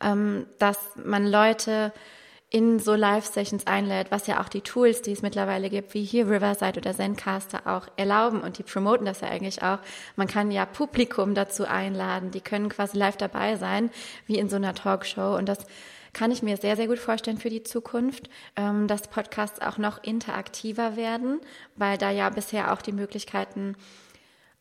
ähm, 0.00 0.46
dass 0.58 0.78
man 1.02 1.26
Leute 1.26 1.92
in 2.54 2.78
so 2.78 2.94
Live-Sessions 2.94 3.66
einlädt, 3.66 4.12
was 4.12 4.28
ja 4.28 4.40
auch 4.40 4.48
die 4.48 4.60
Tools, 4.60 5.02
die 5.02 5.10
es 5.10 5.22
mittlerweile 5.22 5.70
gibt, 5.70 5.92
wie 5.92 6.04
hier 6.04 6.30
Riverside 6.30 6.78
oder 6.78 6.94
Zencaster 6.94 7.62
auch 7.66 7.88
erlauben 7.96 8.42
und 8.42 8.58
die 8.58 8.62
promoten 8.62 9.06
das 9.06 9.22
ja 9.22 9.28
eigentlich 9.28 9.64
auch. 9.64 9.78
Man 10.14 10.28
kann 10.28 10.52
ja 10.52 10.64
Publikum 10.64 11.34
dazu 11.34 11.66
einladen, 11.66 12.30
die 12.30 12.40
können 12.40 12.68
quasi 12.68 12.96
live 12.96 13.16
dabei 13.16 13.56
sein, 13.56 13.90
wie 14.28 14.38
in 14.38 14.48
so 14.48 14.54
einer 14.54 14.72
Talkshow 14.72 15.36
und 15.36 15.48
das 15.48 15.66
kann 16.14 16.30
ich 16.30 16.42
mir 16.42 16.56
sehr, 16.56 16.76
sehr 16.76 16.86
gut 16.86 16.98
vorstellen 16.98 17.38
für 17.38 17.50
die 17.50 17.62
Zukunft, 17.62 18.30
ähm, 18.56 18.88
dass 18.88 19.08
Podcasts 19.08 19.60
auch 19.60 19.78
noch 19.78 20.02
interaktiver 20.02 20.96
werden, 20.96 21.40
weil 21.76 21.98
da 21.98 22.10
ja 22.10 22.30
bisher 22.30 22.72
auch 22.72 22.80
die 22.80 22.92
Möglichkeiten 22.92 23.76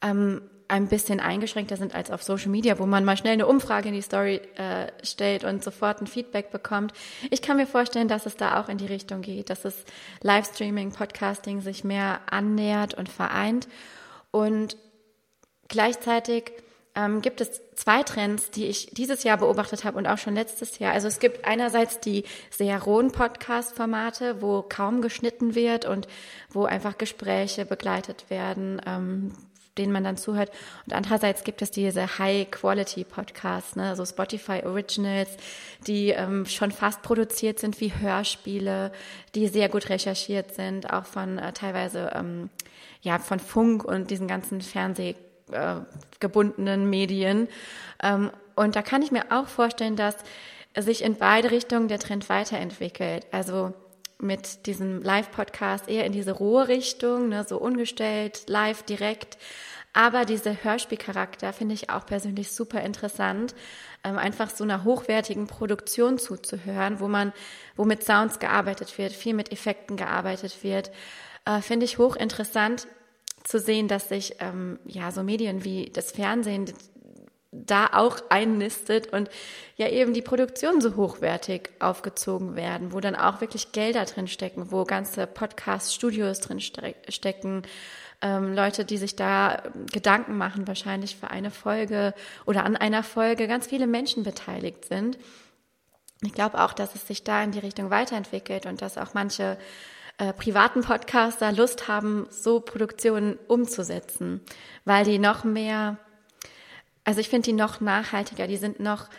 ähm, 0.01 0.41
ein 0.67 0.88
bisschen 0.88 1.19
eingeschränkter 1.19 1.77
sind 1.77 1.93
als 1.93 2.10
auf 2.10 2.24
Social 2.24 2.50
Media, 2.50 2.79
wo 2.79 2.86
man 2.86 3.05
mal 3.05 3.15
schnell 3.15 3.33
eine 3.33 3.45
Umfrage 3.45 3.89
in 3.89 3.93
die 3.93 4.01
Story 4.01 4.41
äh, 4.55 4.88
stellt 5.04 5.43
und 5.43 5.63
sofort 5.63 6.01
ein 6.01 6.08
Feedback 6.08 6.51
bekommt. 6.51 6.93
Ich 7.30 7.41
kann 7.41 7.58
mir 7.58 7.67
vorstellen, 7.67 8.08
dass 8.08 8.25
es 8.25 8.38
da 8.38 8.60
auch 8.60 8.69
in 8.69 8.77
die 8.77 8.88
Richtung 8.88 9.21
geht, 9.21 9.49
dass 9.49 9.65
es 9.65 9.86
Livestreaming, 10.21 10.91
Podcasting 10.91 11.62
sich 11.62 11.84
mehr 11.84 12.21
annähert 12.30 12.95
und 12.95 13.08
vereint. 13.08 13.67
Und 14.32 14.77
gleichzeitig 15.67 16.51
ähm, 16.95 17.21
gibt 17.21 17.41
es 17.41 17.62
zwei 17.75 18.03
Trends, 18.03 18.51
die 18.51 18.65
ich 18.65 18.91
dieses 18.91 19.23
Jahr 19.23 19.38
beobachtet 19.38 19.84
habe 19.84 19.97
und 19.97 20.08
auch 20.08 20.17
schon 20.17 20.36
letztes 20.36 20.79
Jahr. 20.79 20.93
Also 20.93 21.08
es 21.08 21.19
gibt 21.19 21.45
einerseits 21.45 21.99
die 21.99 22.23
sehr 22.51 22.82
rohen 22.82 23.12
Podcast-Formate, 23.12 24.41
wo 24.41 24.62
kaum 24.62 25.01
geschnitten 25.01 25.56
wird 25.56 25.86
und 25.86 26.08
wo 26.49 26.65
einfach 26.65 26.97
Gespräche 26.97 27.65
begleitet 27.65 28.29
werden, 28.29 28.79
ähm, 28.86 29.34
denen 29.77 29.91
man 29.91 30.03
dann 30.03 30.17
zuhört. 30.17 30.51
Und 30.86 30.93
andererseits 30.93 31.43
gibt 31.43 31.63
es 31.63 31.71
diese 31.71 32.19
High-Quality-Podcasts, 32.19 33.75
ne, 33.75 33.95
so 33.95 34.06
Spotify 34.06 34.62
Originals, 34.63 35.32
die 35.88 36.10
ähm, 36.10 36.45
schon 36.45 36.71
fast 36.71 37.01
produziert 37.01 37.58
sind 37.58 37.82
wie 37.82 37.91
Hörspiele, 37.91 38.91
die 39.34 39.47
sehr 39.47 39.69
gut 39.69 39.89
recherchiert 39.89 40.53
sind, 40.53 40.93
auch 40.93 41.06
von 41.06 41.39
äh, 41.39 41.53
teilweise 41.53 42.12
ähm, 42.13 42.51
ja 43.01 43.17
von 43.17 43.39
Funk 43.39 43.84
und 43.84 44.12
diesen 44.12 44.27
ganzen 44.27 44.62
Fernsehgebundenen 44.62 45.33
äh, 45.51 46.77
Medien. 46.77 47.47
Ähm, 48.01 48.32
und 48.56 48.75
da 48.75 48.82
kann 48.82 49.01
ich 49.01 49.12
mir 49.12 49.25
auch 49.32 49.47
vorstellen, 49.47 49.95
dass 49.95 50.15
sich 50.77 51.03
in 51.03 51.15
beide 51.15 51.51
Richtungen 51.51 51.88
der 51.88 51.99
Trend 51.99 52.29
weiterentwickelt. 52.29 53.25
Also 53.32 53.73
mit 54.19 54.65
diesem 54.65 55.01
Live-Podcast 55.01 55.89
eher 55.89 56.06
in 56.06 56.13
diese 56.13 56.32
rohe 56.32 56.67
Richtung, 56.67 57.29
ne, 57.29 57.45
so 57.47 57.58
ungestellt, 57.58 58.43
live, 58.47 58.84
direkt. 58.84 59.38
Aber 59.93 60.25
dieser 60.25 60.63
Hörspielcharakter 60.63 61.53
finde 61.53 61.75
ich 61.75 61.91
auch 61.91 62.06
persönlich 62.06 62.51
super 62.51 62.82
interessant, 62.82 63.53
ähm, 64.03 64.17
einfach 64.17 64.49
so 64.49 64.63
einer 64.63 64.84
hochwertigen 64.84 65.45
Produktion 65.45 66.17
zuzuhören, 66.17 66.99
wo 66.99 67.08
man, 67.08 67.32
wo 67.75 67.86
mit 67.86 68.03
Sounds 68.03 68.39
gearbeitet 68.39 68.97
wird, 68.97 69.13
viel 69.13 69.36
mit 69.36 69.51
Effekten 69.51 69.95
gearbeitet 69.95 70.63
wird, 70.63 70.91
äh, 71.45 71.62
finde 71.62 71.86
ich 71.86 71.99
hochinteressant 71.99 72.88
zu 73.43 73.60
sehen, 73.60 73.88
dass 73.88 74.10
sich 74.10 74.36
ähm, 74.39 74.79
ja 74.86 75.12
so 75.12 75.23
Medien 75.23 75.63
wie 75.63 75.89
das 75.93 76.12
Fernsehen 76.12 76.73
da 77.53 77.89
auch 77.93 78.17
einnistet 78.29 79.13
und 79.13 79.29
ja 79.77 79.88
eben 79.88 80.13
die 80.13 80.21
Produktion 80.21 80.82
so 80.82 80.95
hochwertig 80.95 81.69
aufgezogen 81.79 82.56
werden, 82.56 82.93
wo 82.93 82.99
dann 82.99 83.15
auch 83.15 83.41
wirklich 83.41 83.71
Gelder 83.71 84.06
drin 84.06 84.27
stecken, 84.27 84.71
wo 84.71 84.86
ganze 84.86 85.27
Podcast-Studios 85.27 86.39
drin 86.39 86.60
stecken, 86.60 87.63
ähm, 88.21 88.53
Leute, 88.53 88.86
die 88.86 88.97
sich 88.97 89.15
da 89.15 89.62
Gedanken 89.91 90.38
machen, 90.38 90.67
wahrscheinlich 90.67 91.15
für 91.15 91.29
eine 91.29 91.51
Folge 91.51 92.13
oder 92.45 92.63
an 92.63 92.75
einer 92.75 93.03
Folge 93.03 93.47
ganz 93.47 93.67
viele 93.67 93.86
Menschen 93.86 94.23
beteiligt 94.23 94.86
sind. 94.86 95.17
Ich 96.23 96.34
glaube 96.34 96.63
auch, 96.63 96.73
dass 96.73 96.95
es 96.95 97.06
sich 97.06 97.23
da 97.23 97.43
in 97.43 97.51
die 97.51 97.60
Richtung 97.60 97.89
weiterentwickelt 97.89 98.65
und 98.65 98.82
dass 98.82 98.97
auch 98.97 99.13
manche 99.13 99.58
äh, 100.17 100.34
privaten 100.34 100.82
Podcaster 100.82 101.52
Lust 101.52 101.88
haben, 101.88 102.28
so 102.30 102.60
Produktionen 102.60 103.38
umzusetzen, 103.47 104.41
weil 104.86 105.06
die 105.06 105.19
noch 105.19 105.43
mehr 105.43 105.97
also 107.04 107.19
ich 107.19 107.30
finde 107.30 107.45
die 107.45 107.54
noch 107.54 107.82
nachhaltiger, 107.82 108.47
die 108.47 108.58
sind 108.58 108.80
noch, 108.80 109.10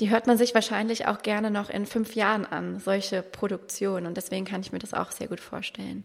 die 0.00 0.10
hört 0.10 0.26
man 0.26 0.38
sich 0.38 0.54
wahrscheinlich 0.54 1.06
auch 1.06 1.22
gerne 1.22 1.50
noch 1.50 1.70
in 1.70 1.86
fünf 1.86 2.14
Jahren 2.14 2.46
an, 2.46 2.80
solche 2.80 3.22
Produktionen. 3.22 4.06
Und 4.06 4.16
deswegen 4.16 4.44
kann 4.44 4.60
ich 4.60 4.72
mir 4.72 4.78
das 4.78 4.94
auch 4.94 5.12
sehr 5.12 5.28
gut 5.28 5.40
vorstellen. 5.40 6.04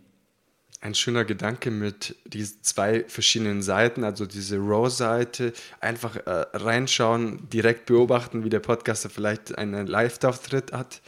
Ein 0.82 0.96
schöner 0.96 1.26
Gedanke 1.26 1.70
mit 1.70 2.16
diesen 2.26 2.64
zwei 2.64 3.04
verschiedenen 3.04 3.62
Seiten, 3.62 4.04
also 4.04 4.26
diese 4.26 4.58
Raw-Seite, 4.58 5.54
einfach 5.80 6.16
äh, 6.16 6.46
reinschauen, 6.54 7.48
direkt 7.50 7.86
beobachten, 7.86 8.44
wie 8.44 8.50
der 8.50 8.62
Podcaster 8.62 9.10
vielleicht 9.10 9.56
einen 9.58 9.86
Live-Auftritt 9.86 10.74
hat 10.74 11.02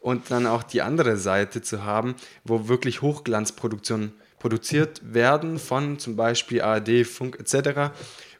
und 0.00 0.30
dann 0.30 0.46
auch 0.46 0.62
die 0.62 0.82
andere 0.82 1.16
Seite 1.16 1.62
zu 1.62 1.84
haben, 1.84 2.14
wo 2.44 2.68
wirklich 2.68 3.02
Hochglanzproduktionen 3.02 4.12
produziert 4.38 5.00
werden 5.02 5.58
von 5.58 5.98
zum 5.98 6.16
Beispiel 6.16 6.62
ARD, 6.62 7.06
Funk 7.06 7.38
etc. 7.40 7.92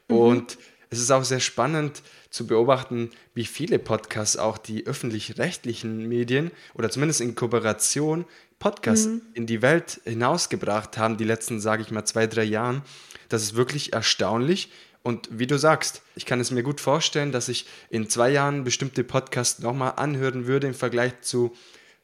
Mhm. 0.07 0.15
Und 0.15 0.57
es 0.89 0.99
ist 0.99 1.11
auch 1.11 1.23
sehr 1.23 1.39
spannend 1.39 2.01
zu 2.29 2.47
beobachten, 2.47 3.09
wie 3.33 3.45
viele 3.45 3.79
Podcasts 3.79 4.37
auch 4.37 4.57
die 4.57 4.87
öffentlich-rechtlichen 4.87 6.07
Medien 6.07 6.51
oder 6.73 6.89
zumindest 6.89 7.21
in 7.21 7.35
Kooperation 7.35 8.25
Podcasts 8.59 9.07
mhm. 9.07 9.21
in 9.33 9.45
die 9.45 9.61
Welt 9.61 10.01
hinausgebracht 10.03 10.97
haben, 10.97 11.17
die 11.17 11.23
letzten, 11.23 11.59
sage 11.59 11.81
ich 11.81 11.91
mal, 11.91 12.05
zwei, 12.05 12.27
drei 12.27 12.43
Jahren. 12.43 12.81
Das 13.29 13.41
ist 13.41 13.55
wirklich 13.55 13.93
erstaunlich 13.93 14.69
Und 15.03 15.29
wie 15.31 15.47
du 15.47 15.57
sagst, 15.57 16.01
ich 16.15 16.25
kann 16.25 16.39
es 16.39 16.51
mir 16.51 16.63
gut 16.63 16.81
vorstellen, 16.81 17.31
dass 17.31 17.49
ich 17.49 17.65
in 17.89 18.09
zwei 18.09 18.29
Jahren 18.29 18.63
bestimmte 18.63 19.03
Podcasts 19.03 19.59
nochmal 19.59 19.93
anhören 19.95 20.45
würde 20.45 20.67
im 20.67 20.73
Vergleich 20.73 21.21
zu 21.21 21.55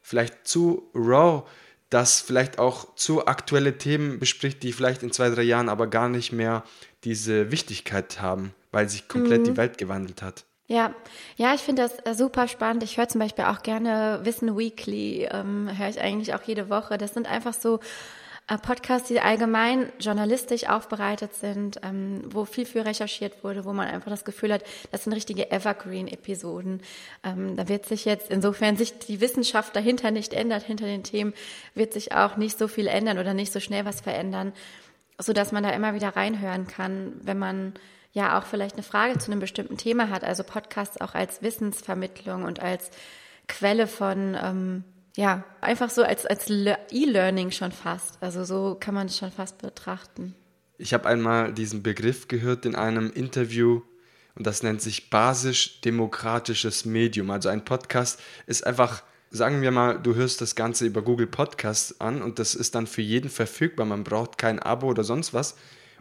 vielleicht 0.01 0.47
zu 0.47 0.89
raw, 0.93 1.43
das 1.89 2.21
vielleicht 2.21 2.59
auch 2.59 2.95
zu 2.95 3.25
aktuelle 3.27 3.77
Themen 3.77 4.19
bespricht, 4.19 4.63
die 4.63 4.71
vielleicht 4.71 5.03
in 5.03 5.11
zwei, 5.11 5.29
drei 5.29 5.43
Jahren 5.43 5.69
aber 5.69 5.87
gar 5.87 6.09
nicht 6.09 6.31
mehr 6.31 6.63
diese 7.03 7.51
Wichtigkeit 7.51 8.21
haben, 8.21 8.53
weil 8.71 8.89
sich 8.89 9.07
komplett 9.07 9.41
mhm. 9.41 9.45
die 9.45 9.57
Welt 9.57 9.77
gewandelt 9.77 10.21
hat. 10.21 10.45
Ja, 10.67 10.95
ja, 11.37 11.53
ich 11.53 11.61
finde 11.61 11.83
das 11.83 11.99
äh, 12.05 12.15
super 12.15 12.47
spannend. 12.47 12.81
Ich 12.83 12.97
höre 12.97 13.07
zum 13.07 13.19
Beispiel 13.19 13.45
auch 13.45 13.61
gerne 13.61 14.21
Wissen 14.23 14.57
Weekly, 14.57 15.27
ähm, 15.31 15.69
höre 15.77 15.89
ich 15.89 16.01
eigentlich 16.01 16.33
auch 16.33 16.41
jede 16.41 16.69
Woche. 16.69 16.97
Das 16.97 17.13
sind 17.13 17.29
einfach 17.29 17.53
so 17.53 17.79
Podcasts, 18.47 19.07
die 19.07 19.19
allgemein 19.19 19.91
journalistisch 19.99 20.69
aufbereitet 20.69 21.33
sind, 21.33 21.79
ähm, 21.81 22.21
wo 22.25 22.45
viel 22.45 22.67
für 22.67 22.85
recherchiert 22.85 23.43
wurde, 23.43 23.65
wo 23.65 23.73
man 23.73 23.87
einfach 23.87 24.11
das 24.11 24.23
Gefühl 24.23 24.53
hat, 24.53 24.63
das 24.91 25.03
sind 25.03 25.13
richtige 25.13 25.49
Evergreen-Episoden. 25.49 26.81
Ähm, 27.23 27.55
da 27.55 27.67
wird 27.67 27.87
sich 27.87 28.05
jetzt, 28.05 28.29
insofern 28.29 28.77
sich 28.77 28.99
die 28.99 29.19
Wissenschaft 29.19 29.75
dahinter 29.75 30.11
nicht 30.11 30.33
ändert, 30.33 30.61
hinter 30.61 30.85
den 30.85 31.01
Themen, 31.01 31.33
wird 31.73 31.91
sich 31.91 32.11
auch 32.11 32.37
nicht 32.37 32.59
so 32.59 32.67
viel 32.67 32.85
ändern 32.85 33.17
oder 33.17 33.33
nicht 33.33 33.51
so 33.51 33.59
schnell 33.59 33.83
was 33.83 34.01
verändern, 34.01 34.53
so 35.17 35.33
dass 35.33 35.51
man 35.51 35.63
da 35.63 35.71
immer 35.71 35.95
wieder 35.95 36.09
reinhören 36.09 36.67
kann, 36.67 37.13
wenn 37.23 37.39
man 37.39 37.73
ja 38.11 38.37
auch 38.37 38.45
vielleicht 38.45 38.75
eine 38.75 38.83
Frage 38.83 39.17
zu 39.17 39.31
einem 39.31 39.39
bestimmten 39.39 39.77
Thema 39.77 40.11
hat. 40.11 40.23
Also 40.23 40.43
Podcasts 40.43 41.01
auch 41.01 41.15
als 41.15 41.41
Wissensvermittlung 41.41 42.43
und 42.43 42.59
als 42.59 42.91
Quelle 43.47 43.87
von, 43.87 44.37
ähm, 44.39 44.83
ja, 45.15 45.43
einfach 45.61 45.89
so 45.89 46.03
als, 46.03 46.25
als 46.25 46.49
E-Learning 46.49 47.51
schon 47.51 47.71
fast. 47.71 48.17
Also 48.21 48.43
so 48.43 48.77
kann 48.79 48.93
man 48.93 49.07
es 49.07 49.17
schon 49.17 49.31
fast 49.31 49.57
betrachten. 49.59 50.35
Ich 50.77 50.93
habe 50.93 51.07
einmal 51.07 51.53
diesen 51.53 51.83
Begriff 51.83 52.27
gehört 52.27 52.65
in 52.65 52.75
einem 52.75 53.11
Interview 53.11 53.81
und 54.35 54.45
das 54.45 54.63
nennt 54.63 54.81
sich 54.81 55.09
basisch-demokratisches 55.09 56.83
Medium. 56.83 57.31
Also 57.31 57.47
ein 57.47 57.63
Podcast 57.63 58.21
ist 58.45 58.67
einfach, 58.67 59.03
sagen 59.31 59.61
wir 59.61 59.71
mal, 59.71 59.97
du 60.01 60.15
hörst 60.15 60.41
das 60.41 60.55
Ganze 60.55 60.85
über 60.85 61.01
Google 61.01 61.27
Podcasts 61.27 62.01
an 62.01 62.21
und 62.21 62.37
das 62.39 62.53
ist 62.53 62.75
dann 62.75 62.85
für 62.85 63.01
jeden 63.01 63.29
verfügbar. 63.29 63.85
Man 63.85 64.03
braucht 64.03 64.37
kein 64.37 64.59
Abo 64.59 64.87
oder 64.87 65.05
sonst 65.05 65.33
was. 65.33 65.55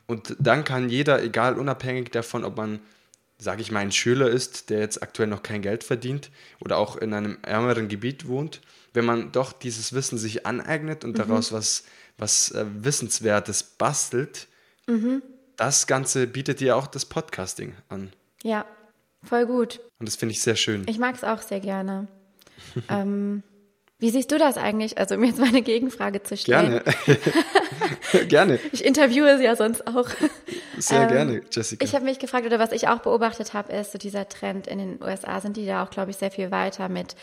Und 0.07 0.37
dann 0.40 0.64
kann 0.64 0.88
jeder, 0.90 1.22
egal 1.22 1.57
unabhängig 1.59 2.11
davon, 2.11 2.44
ob 2.44 2.57
man, 2.57 2.81
sage 3.38 3.62
ich 3.62 3.70
mal, 3.70 3.80
ein 3.80 3.92
Schüler 3.92 4.28
ist, 4.28 4.70
der 4.70 4.80
jetzt 4.80 5.02
aktuell 5.02 5.28
noch 5.28 5.42
kein 5.42 5.62
Geld 5.62 5.84
verdient 5.84 6.30
oder 6.60 6.78
auch 6.78 6.96
in 6.96 7.12
einem 7.12 7.38
ärmeren 7.42 7.88
Gebiet 7.88 8.28
wohnt, 8.28 8.60
wenn 8.92 9.04
man 9.04 9.32
doch 9.32 9.52
dieses 9.52 9.92
Wissen 9.92 10.18
sich 10.18 10.46
aneignet 10.46 11.04
und 11.04 11.12
mhm. 11.12 11.16
daraus 11.16 11.52
was, 11.52 11.84
was 12.16 12.52
äh, 12.52 12.64
Wissenswertes 12.66 13.62
bastelt, 13.62 14.46
mhm. 14.86 15.22
das 15.56 15.86
Ganze 15.86 16.26
bietet 16.26 16.60
dir 16.60 16.76
auch 16.76 16.86
das 16.86 17.04
Podcasting 17.04 17.74
an. 17.88 18.12
Ja, 18.42 18.66
voll 19.22 19.46
gut. 19.46 19.80
Und 19.98 20.08
das 20.08 20.16
finde 20.16 20.32
ich 20.32 20.42
sehr 20.42 20.56
schön. 20.56 20.84
Ich 20.86 20.98
mag 20.98 21.14
es 21.14 21.24
auch 21.24 21.42
sehr 21.42 21.60
gerne. 21.60 22.06
ähm, 22.88 23.42
wie 24.04 24.10
siehst 24.10 24.30
du 24.30 24.36
das 24.36 24.58
eigentlich? 24.58 24.98
Also, 24.98 25.14
um 25.14 25.24
jetzt 25.24 25.38
mal 25.38 25.48
eine 25.48 25.62
Gegenfrage 25.62 26.22
zu 26.22 26.36
stellen. 26.36 26.82
Gerne. 26.84 28.28
gerne. 28.28 28.60
Ich 28.70 28.84
interviewe 28.84 29.38
sie 29.38 29.44
ja 29.44 29.56
sonst 29.56 29.86
auch. 29.86 30.10
Sehr 30.76 31.04
ähm, 31.04 31.08
gerne, 31.08 31.42
Jessica. 31.50 31.82
Ich 31.82 31.94
habe 31.94 32.04
mich 32.04 32.18
gefragt, 32.18 32.44
oder 32.44 32.58
was 32.58 32.72
ich 32.72 32.86
auch 32.86 32.98
beobachtet 32.98 33.54
habe, 33.54 33.72
ist 33.72 33.92
so 33.92 33.98
dieser 33.98 34.28
Trend 34.28 34.66
in 34.66 34.76
den 34.78 35.02
USA, 35.02 35.40
sind 35.40 35.56
die 35.56 35.64
da 35.64 35.82
auch, 35.82 35.88
glaube 35.88 36.10
ich, 36.10 36.18
sehr 36.18 36.30
viel 36.30 36.50
weiter 36.50 36.90
mit, 36.90 37.16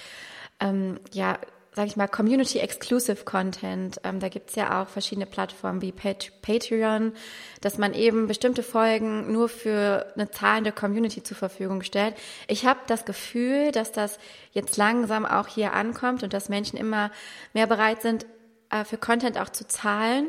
ähm, 0.60 1.00
ja, 1.13 1.38
sage 1.74 1.88
ich 1.88 1.96
mal, 1.96 2.08
Community-Exclusive 2.08 3.24
Content. 3.24 4.02
Ähm, 4.04 4.20
da 4.20 4.28
gibt's 4.28 4.56
ja 4.56 4.82
auch 4.82 4.90
verschiedene 4.90 5.26
Plattformen 5.26 5.82
wie 5.82 5.94
Patreon, 5.94 7.14
dass 7.62 7.78
man 7.78 7.94
eben 7.94 8.28
bestimmte 8.28 8.62
Folgen 8.62 9.32
nur 9.32 9.48
für 9.48 10.12
eine 10.16 10.30
zahlende 10.30 10.74
Community 10.74 11.24
zur 11.24 11.38
Verfügung 11.38 11.82
stellt. 11.82 12.16
Ich 12.48 12.66
habe 12.66 12.82
das 12.88 13.06
Gefühl, 13.06 13.72
dass 13.72 13.94
das 13.94 14.20
jetzt 14.52 14.76
langsam 14.76 15.26
auch 15.26 15.48
hier 15.48 15.72
ankommt 15.72 16.24
und 16.24 16.34
dass 16.34 16.50
Menschen 16.50 16.78
immer 16.78 17.10
mehr 17.54 17.68
bereit 17.68 18.02
sind, 18.02 18.26
äh, 18.70 18.84
für 18.84 18.98
Content 18.98 19.40
auch 19.40 19.50
zu 19.50 19.66
zahlen 19.66 20.28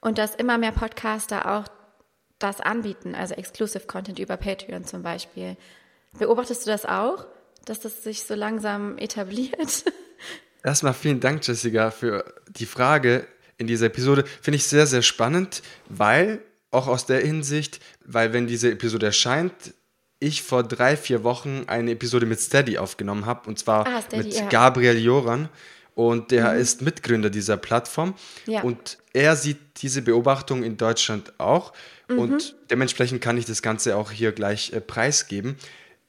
und 0.00 0.16
dass 0.16 0.34
immer 0.34 0.56
mehr 0.56 0.72
Podcaster 0.72 1.58
auch 1.58 1.68
das 2.38 2.60
anbieten, 2.62 3.14
also 3.14 3.34
Exclusive 3.34 3.86
Content 3.86 4.18
über 4.18 4.38
Patreon 4.38 4.84
zum 4.84 5.02
Beispiel. 5.02 5.56
Beobachtest 6.18 6.64
du 6.64 6.70
das 6.70 6.86
auch, 6.86 7.26
dass 7.66 7.80
das 7.80 8.02
sich 8.02 8.24
so 8.24 8.34
langsam 8.34 8.96
etabliert? 8.96 9.84
Erstmal 10.64 10.94
vielen 10.94 11.20
Dank, 11.20 11.46
Jessica, 11.46 11.90
für 11.90 12.24
die 12.48 12.66
Frage 12.66 13.26
in 13.58 13.66
dieser 13.66 13.86
Episode. 13.86 14.24
Finde 14.40 14.56
ich 14.56 14.64
sehr, 14.64 14.86
sehr 14.86 15.02
spannend, 15.02 15.62
weil 15.88 16.40
auch 16.70 16.86
aus 16.86 17.06
der 17.06 17.20
Hinsicht, 17.20 17.80
weil 18.04 18.32
wenn 18.32 18.46
diese 18.46 18.70
Episode 18.70 19.06
erscheint, 19.06 19.74
ich 20.20 20.42
vor 20.42 20.62
drei, 20.62 20.96
vier 20.96 21.22
Wochen 21.22 21.64
eine 21.66 21.92
Episode 21.92 22.26
mit 22.26 22.40
Steady 22.40 22.78
aufgenommen 22.78 23.26
habe 23.26 23.48
und 23.48 23.58
zwar 23.58 23.86
ah, 23.86 24.02
Steady, 24.02 24.24
mit 24.24 24.34
ja. 24.34 24.48
Gabriel 24.48 24.98
Joran 24.98 25.48
und 25.94 26.30
der 26.30 26.54
mhm. 26.54 26.60
ist 26.60 26.82
Mitgründer 26.82 27.30
dieser 27.30 27.56
Plattform 27.56 28.14
ja. 28.46 28.62
und 28.62 28.98
er 29.12 29.36
sieht 29.36 29.58
diese 29.76 30.02
Beobachtung 30.02 30.64
in 30.64 30.76
Deutschland 30.76 31.32
auch 31.38 31.72
mhm. 32.08 32.18
und 32.18 32.56
dementsprechend 32.70 33.20
kann 33.20 33.38
ich 33.38 33.44
das 33.44 33.62
Ganze 33.62 33.96
auch 33.96 34.10
hier 34.10 34.32
gleich 34.32 34.72
äh, 34.72 34.80
preisgeben. 34.80 35.56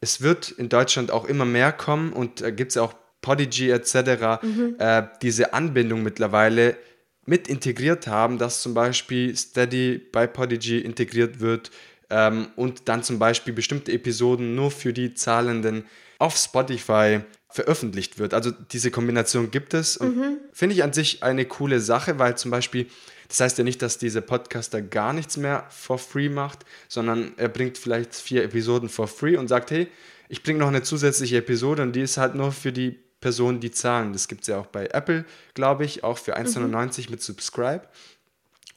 Es 0.02 0.22
wird 0.22 0.50
in 0.50 0.70
Deutschland 0.70 1.12
auch 1.12 1.26
immer 1.26 1.46
mehr 1.46 1.72
kommen 1.72 2.12
und 2.12 2.42
äh, 2.42 2.52
gibt 2.52 2.72
es 2.72 2.78
auch 2.78 2.94
Podigy 3.21 3.69
etc. 3.71 4.41
Mhm. 4.41 4.75
Äh, 4.79 5.03
diese 5.21 5.53
Anbindung 5.53 6.03
mittlerweile 6.03 6.77
mit 7.25 7.47
integriert 7.47 8.08
haben, 8.08 8.38
dass 8.38 8.62
zum 8.62 8.73
Beispiel 8.73 9.36
Steady 9.36 9.99
bei 10.12 10.25
Podigy 10.25 10.79
integriert 10.79 11.39
wird 11.39 11.69
ähm, 12.10 12.47
und 12.55 12.89
dann 12.89 13.03
zum 13.03 13.19
Beispiel 13.19 13.53
bestimmte 13.53 13.91
Episoden 13.91 14.55
nur 14.55 14.71
für 14.71 14.93
die 14.93 15.13
Zahlenden 15.13 15.86
auf 16.17 16.36
Spotify 16.36 17.21
veröffentlicht 17.49 18.19
wird. 18.19 18.34
Also 18.34 18.51
diese 18.51 18.91
Kombination 18.91 19.51
gibt 19.51 19.73
es 19.73 19.97
und 19.97 20.17
mhm. 20.17 20.38
finde 20.53 20.75
ich 20.75 20.84
an 20.84 20.93
sich 20.93 21.23
eine 21.23 21.45
coole 21.45 21.79
Sache, 21.79 22.19
weil 22.19 22.38
zum 22.38 22.51
Beispiel 22.51 22.88
das 23.29 23.39
heißt 23.39 23.60
ja 23.60 23.63
nicht, 23.63 23.82
dass 23.84 23.99
dieser 23.99 24.21
Podcaster 24.21 24.82
gar 24.82 25.13
nichts 25.13 25.38
mehr 25.38 25.65
for 25.69 25.99
free 25.99 26.29
macht, 26.29 26.65
sondern 26.88 27.34
er 27.38 27.47
bringt 27.47 27.77
vielleicht 27.77 28.15
vier 28.15 28.43
Episoden 28.43 28.89
for 28.89 29.08
free 29.08 29.38
und 29.38 29.47
sagt, 29.47 29.69
hey, 29.69 29.88
ich 30.29 30.41
bringe 30.41 30.60
noch 30.60 30.67
eine 30.67 30.82
zusätzliche 30.82 31.38
Episode 31.38 31.84
und 31.84 31.95
die 31.95 32.01
ist 32.01 32.17
halt 32.17 32.34
nur 32.34 32.51
für 32.51 32.71
die 32.71 32.97
Personen, 33.21 33.60
die 33.60 33.71
zahlen. 33.71 34.13
Das 34.13 34.27
gibt 34.27 34.41
es 34.41 34.47
ja 34.47 34.60
auch 34.60 34.67
bei 34.67 34.88
Apple, 34.88 35.25
glaube 35.53 35.86
ich, 35.86 36.03
auch 36.03 36.17
für 36.17 36.38
1,99 36.38 37.05
mhm. 37.05 37.12
mit 37.12 37.21
Subscribe. 37.21 37.82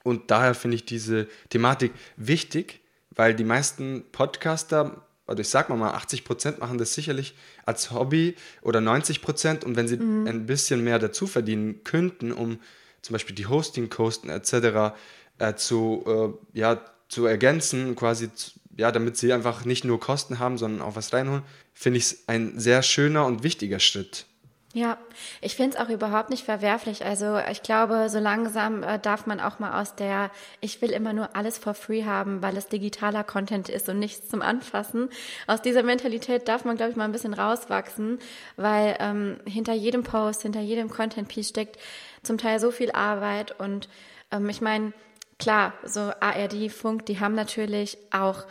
Und 0.03 0.31
daher 0.31 0.55
finde 0.55 0.77
ich 0.77 0.85
diese 0.85 1.29
Thematik 1.49 1.93
wichtig, 2.17 2.81
weil 3.11 3.35
die 3.35 3.45
meisten 3.45 4.05
Podcaster, 4.11 5.07
also 5.27 5.41
ich 5.41 5.49
sag 5.49 5.69
mal 5.69 5.93
80 5.93 6.25
Prozent 6.25 6.59
machen 6.59 6.79
das 6.79 6.95
sicherlich 6.95 7.35
als 7.65 7.93
Hobby 7.93 8.35
oder 8.63 8.81
90 8.81 9.23
Prozent. 9.23 9.65
Und 9.65 9.77
wenn 9.77 9.87
sie 9.87 9.99
mhm. 9.99 10.27
ein 10.27 10.47
bisschen 10.47 10.83
mehr 10.83 10.99
dazu 10.99 11.27
verdienen 11.27 11.85
könnten, 11.85 12.33
um 12.33 12.59
zum 13.01 13.15
Beispiel 13.15 13.35
die 13.35 13.47
Hosting-Kosten 13.47 14.29
etc. 14.29 14.95
Äh, 15.39 15.55
zu, 15.55 16.05
äh, 16.07 16.59
ja, 16.59 16.81
zu 17.09 17.27
ergänzen, 17.27 17.95
quasi, 17.95 18.31
ja, 18.77 18.91
damit 18.91 19.17
sie 19.17 19.33
einfach 19.33 19.65
nicht 19.65 19.85
nur 19.85 20.01
Kosten 20.01 20.39
haben, 20.39 20.57
sondern 20.57 20.83
auch 20.83 20.97
was 20.97 21.13
reinholen, 21.13 21.43
finde 21.75 21.99
ich 21.99 22.05
es 22.05 22.29
ein 22.29 22.59
sehr 22.59 22.83
schöner 22.83 23.27
und 23.27 23.43
wichtiger 23.43 23.81
Schritt. 23.81 24.27
Ja, 24.75 24.97
ich 25.43 25.55
finde 25.55 25.77
es 25.77 25.83
auch 25.85 25.91
überhaupt 25.91 26.31
nicht 26.31 26.45
verwerflich. 26.45 27.05
Also 27.05 27.39
ich 27.51 27.63
glaube, 27.63 28.09
so 28.09 28.19
langsam 28.19 28.83
äh, 28.83 28.99
darf 28.99 29.27
man 29.27 29.39
auch 29.39 29.59
mal 29.59 29.79
aus 29.79 29.97
der, 29.97 30.31
ich 30.63 30.81
will 30.81 30.91
immer 30.91 31.13
nur 31.13 31.37
alles 31.37 31.59
for 31.59 31.75
free 31.75 32.05
haben, 32.05 32.41
weil 32.41 32.57
es 32.57 32.69
digitaler 32.69 33.23
Content 33.23 33.69
ist 33.69 33.91
und 33.91 33.99
nichts 33.99 34.31
zum 34.31 34.41
Anfassen. 34.41 35.11
Aus 35.47 35.61
dieser 35.61 35.83
Mentalität 35.83 36.49
darf 36.49 36.65
man, 36.65 36.79
glaube 36.79 36.93
ich, 36.93 36.97
mal 36.97 37.05
ein 37.05 37.13
bisschen 37.13 37.35
rauswachsen, 37.35 38.19
weil 38.57 38.97
ähm, 38.99 39.41
hinter 39.45 39.75
jedem 39.75 40.05
Post, 40.05 40.41
hinter 40.41 40.61
jedem 40.61 40.89
Content-Piece 40.89 41.51
steckt 41.51 41.79
zum 42.23 42.39
Teil 42.39 42.59
so 42.59 42.71
viel 42.71 42.93
Arbeit. 42.93 43.61
Und 43.61 43.91
ähm, 44.31 44.49
ich 44.49 44.63
meine, 44.63 44.95
klar, 45.39 45.75
so 45.85 46.01
ARD, 46.01 46.73
Funk, 46.73 47.05
die 47.05 47.21
haben 47.21 47.35
natürlich 47.35 47.99
auch 48.11 48.47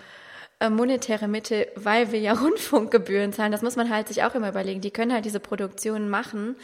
monetäre 0.69 1.27
Mittel, 1.27 1.67
weil 1.75 2.11
wir 2.11 2.19
ja 2.19 2.33
Rundfunkgebühren 2.39 3.33
zahlen. 3.33 3.51
Das 3.51 3.61
muss 3.61 3.75
man 3.75 3.89
halt 3.89 4.07
sich 4.07 4.23
auch 4.23 4.35
immer 4.35 4.49
überlegen. 4.49 4.81
Die 4.81 4.91
können 4.91 5.13
halt 5.13 5.25
diese 5.25 5.39
Produktionen 5.39 6.09
machen. 6.09 6.55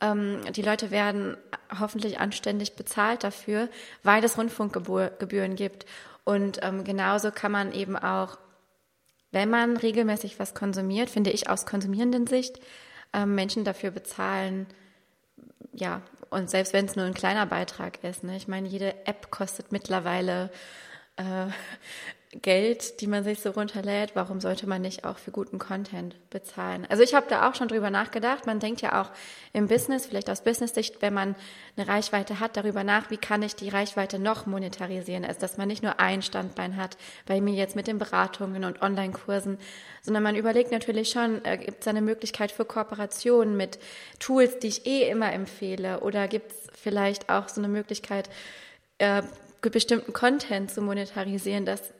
Ähm, 0.00 0.40
die 0.52 0.62
Leute 0.62 0.90
werden 0.90 1.36
hoffentlich 1.78 2.18
anständig 2.18 2.74
bezahlt 2.74 3.24
dafür, 3.24 3.68
weil 4.02 4.24
es 4.24 4.36
Rundfunkgebühren 4.36 5.56
gibt. 5.56 5.86
Und 6.24 6.60
ähm, 6.62 6.84
genauso 6.84 7.30
kann 7.30 7.52
man 7.52 7.72
eben 7.72 7.96
auch, 7.96 8.38
wenn 9.30 9.50
man 9.50 9.76
regelmäßig 9.76 10.38
was 10.38 10.54
konsumiert, 10.54 11.10
finde 11.10 11.30
ich 11.30 11.50
aus 11.50 11.66
konsumierenden 11.66 12.26
Sicht, 12.26 12.60
ähm, 13.12 13.34
Menschen 13.34 13.64
dafür 13.64 13.90
bezahlen, 13.90 14.66
ja, 15.72 16.02
und 16.30 16.50
selbst 16.50 16.72
wenn 16.72 16.86
es 16.86 16.96
nur 16.96 17.04
ein 17.04 17.14
kleiner 17.14 17.46
Beitrag 17.46 18.02
ist, 18.02 18.24
ne? 18.24 18.36
ich 18.36 18.48
meine, 18.48 18.68
jede 18.68 19.06
App 19.06 19.30
kostet 19.30 19.72
mittlerweile 19.72 20.50
äh, 21.16 21.46
Geld, 22.42 23.00
die 23.00 23.06
man 23.06 23.24
sich 23.24 23.40
so 23.40 23.50
runterlädt, 23.50 24.12
warum 24.14 24.40
sollte 24.40 24.66
man 24.66 24.82
nicht 24.82 25.04
auch 25.04 25.18
für 25.18 25.30
guten 25.30 25.58
Content 25.58 26.16
bezahlen? 26.30 26.86
Also 26.88 27.02
ich 27.02 27.14
habe 27.14 27.26
da 27.28 27.48
auch 27.48 27.54
schon 27.54 27.68
drüber 27.68 27.90
nachgedacht. 27.90 28.46
Man 28.46 28.60
denkt 28.60 28.80
ja 28.82 29.00
auch 29.00 29.10
im 29.52 29.68
Business, 29.68 30.06
vielleicht 30.06 30.28
aus 30.30 30.42
Business-Sicht, 30.42 31.00
wenn 31.00 31.14
man 31.14 31.36
eine 31.76 31.86
Reichweite 31.86 32.40
hat, 32.40 32.56
darüber 32.56 32.84
nach, 32.84 33.10
wie 33.10 33.16
kann 33.16 33.42
ich 33.42 33.54
die 33.54 33.68
Reichweite 33.68 34.18
noch 34.18 34.46
monetarisieren? 34.46 35.24
Also 35.24 35.40
dass 35.40 35.56
man 35.56 35.68
nicht 35.68 35.82
nur 35.82 36.00
ein 36.00 36.22
Standbein 36.22 36.76
hat, 36.76 36.96
bei 37.26 37.40
mir 37.40 37.54
jetzt 37.54 37.76
mit 37.76 37.86
den 37.86 37.98
Beratungen 37.98 38.64
und 38.64 38.82
Online-Kursen, 38.82 39.58
sondern 40.02 40.22
man 40.22 40.36
überlegt 40.36 40.72
natürlich 40.72 41.10
schon, 41.10 41.44
äh, 41.44 41.58
gibt 41.58 41.82
es 41.82 41.88
eine 41.88 42.02
Möglichkeit 42.02 42.52
für 42.52 42.64
Kooperationen 42.64 43.56
mit 43.56 43.78
Tools, 44.18 44.58
die 44.58 44.68
ich 44.68 44.86
eh 44.86 45.08
immer 45.08 45.32
empfehle? 45.32 46.00
Oder 46.00 46.28
gibt 46.28 46.52
es 46.52 46.58
vielleicht 46.74 47.30
auch 47.30 47.48
so 47.48 47.60
eine 47.60 47.68
Möglichkeit, 47.68 48.28
äh, 48.98 49.22
bestimmten 49.70 50.12
Content 50.12 50.70
zu 50.70 50.82
monetarisieren, 50.82 51.64
dass 51.64 51.94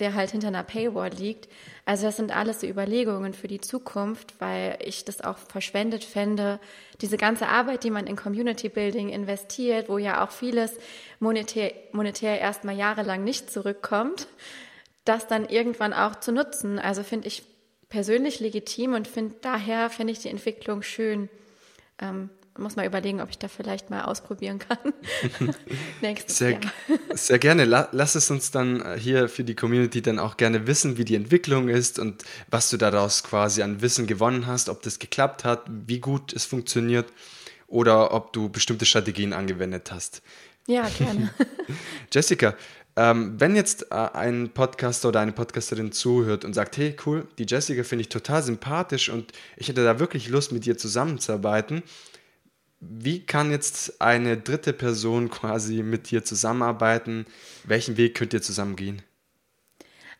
der 0.00 0.14
halt 0.14 0.30
hinter 0.30 0.48
einer 0.48 0.62
Paywall 0.62 1.10
liegt. 1.10 1.48
Also 1.84 2.06
das 2.06 2.16
sind 2.16 2.34
alles 2.34 2.60
so 2.60 2.66
Überlegungen 2.66 3.34
für 3.34 3.48
die 3.48 3.60
Zukunft, 3.60 4.34
weil 4.40 4.78
ich 4.84 5.04
das 5.04 5.20
auch 5.20 5.38
verschwendet 5.38 6.04
fände, 6.04 6.60
diese 7.00 7.16
ganze 7.16 7.48
Arbeit, 7.48 7.84
die 7.84 7.90
man 7.90 8.06
in 8.06 8.16
Community 8.16 8.68
Building 8.68 9.08
investiert, 9.08 9.88
wo 9.88 9.98
ja 9.98 10.24
auch 10.24 10.30
vieles 10.30 10.74
monetär, 11.20 11.72
monetär 11.92 12.40
erstmal 12.40 12.76
jahrelang 12.76 13.24
nicht 13.24 13.50
zurückkommt, 13.50 14.28
das 15.04 15.26
dann 15.26 15.48
irgendwann 15.48 15.92
auch 15.92 16.16
zu 16.16 16.32
nutzen. 16.32 16.78
Also 16.78 17.02
finde 17.02 17.28
ich 17.28 17.42
persönlich 17.88 18.40
legitim 18.40 18.94
und 18.94 19.08
finde 19.08 19.36
daher 19.40 19.90
finde 19.90 20.12
ich 20.12 20.18
die 20.20 20.28
Entwicklung 20.28 20.82
schön. 20.82 21.28
Ähm, 22.00 22.30
muss 22.58 22.76
mal 22.76 22.86
überlegen, 22.86 23.20
ob 23.20 23.30
ich 23.30 23.38
da 23.38 23.48
vielleicht 23.48 23.90
mal 23.90 24.02
ausprobieren 24.02 24.58
kann. 24.58 24.78
Nächstes 26.00 26.38
sehr, 26.38 26.50
Jahr. 26.52 26.60
sehr 27.14 27.38
gerne. 27.38 27.64
Lass 27.64 28.14
es 28.14 28.30
uns 28.30 28.50
dann 28.50 28.80
äh, 28.80 28.98
hier 28.98 29.28
für 29.28 29.44
die 29.44 29.54
Community 29.54 30.02
dann 30.02 30.18
auch 30.18 30.36
gerne 30.36 30.66
wissen, 30.66 30.98
wie 30.98 31.04
die 31.04 31.14
Entwicklung 31.14 31.68
ist 31.68 31.98
und 31.98 32.24
was 32.48 32.70
du 32.70 32.76
daraus 32.76 33.22
quasi 33.22 33.62
an 33.62 33.80
Wissen 33.80 34.06
gewonnen 34.06 34.46
hast, 34.46 34.68
ob 34.68 34.82
das 34.82 34.98
geklappt 34.98 35.44
hat, 35.44 35.64
wie 35.68 36.00
gut 36.00 36.32
es 36.32 36.44
funktioniert 36.44 37.12
oder 37.66 38.12
ob 38.12 38.32
du 38.32 38.48
bestimmte 38.48 38.86
Strategien 38.86 39.32
angewendet 39.32 39.90
hast. 39.92 40.22
Ja, 40.66 40.88
gerne. 40.98 41.30
Jessica, 42.12 42.54
ähm, 42.98 43.38
wenn 43.38 43.54
jetzt 43.54 43.92
äh, 43.92 43.94
ein 43.94 44.50
Podcaster 44.50 45.10
oder 45.10 45.20
eine 45.20 45.30
Podcasterin 45.30 45.92
zuhört 45.92 46.44
und 46.44 46.52
sagt, 46.52 46.76
hey 46.76 46.96
cool, 47.06 47.28
die 47.38 47.46
Jessica 47.48 47.84
finde 47.84 48.02
ich 48.02 48.08
total 48.08 48.42
sympathisch 48.42 49.08
und 49.08 49.32
ich 49.56 49.68
hätte 49.68 49.84
da 49.84 50.00
wirklich 50.00 50.28
Lust, 50.28 50.50
mit 50.50 50.66
dir 50.66 50.76
zusammenzuarbeiten, 50.76 51.84
wie 52.80 53.24
kann 53.24 53.50
jetzt 53.50 54.00
eine 54.00 54.36
dritte 54.36 54.72
Person 54.72 55.30
quasi 55.30 55.82
mit 55.82 56.10
dir 56.10 56.24
zusammenarbeiten? 56.24 57.26
Welchen 57.64 57.96
Weg 57.96 58.14
könnt 58.14 58.32
ihr 58.32 58.42
zusammen 58.42 58.76
gehen? 58.76 59.02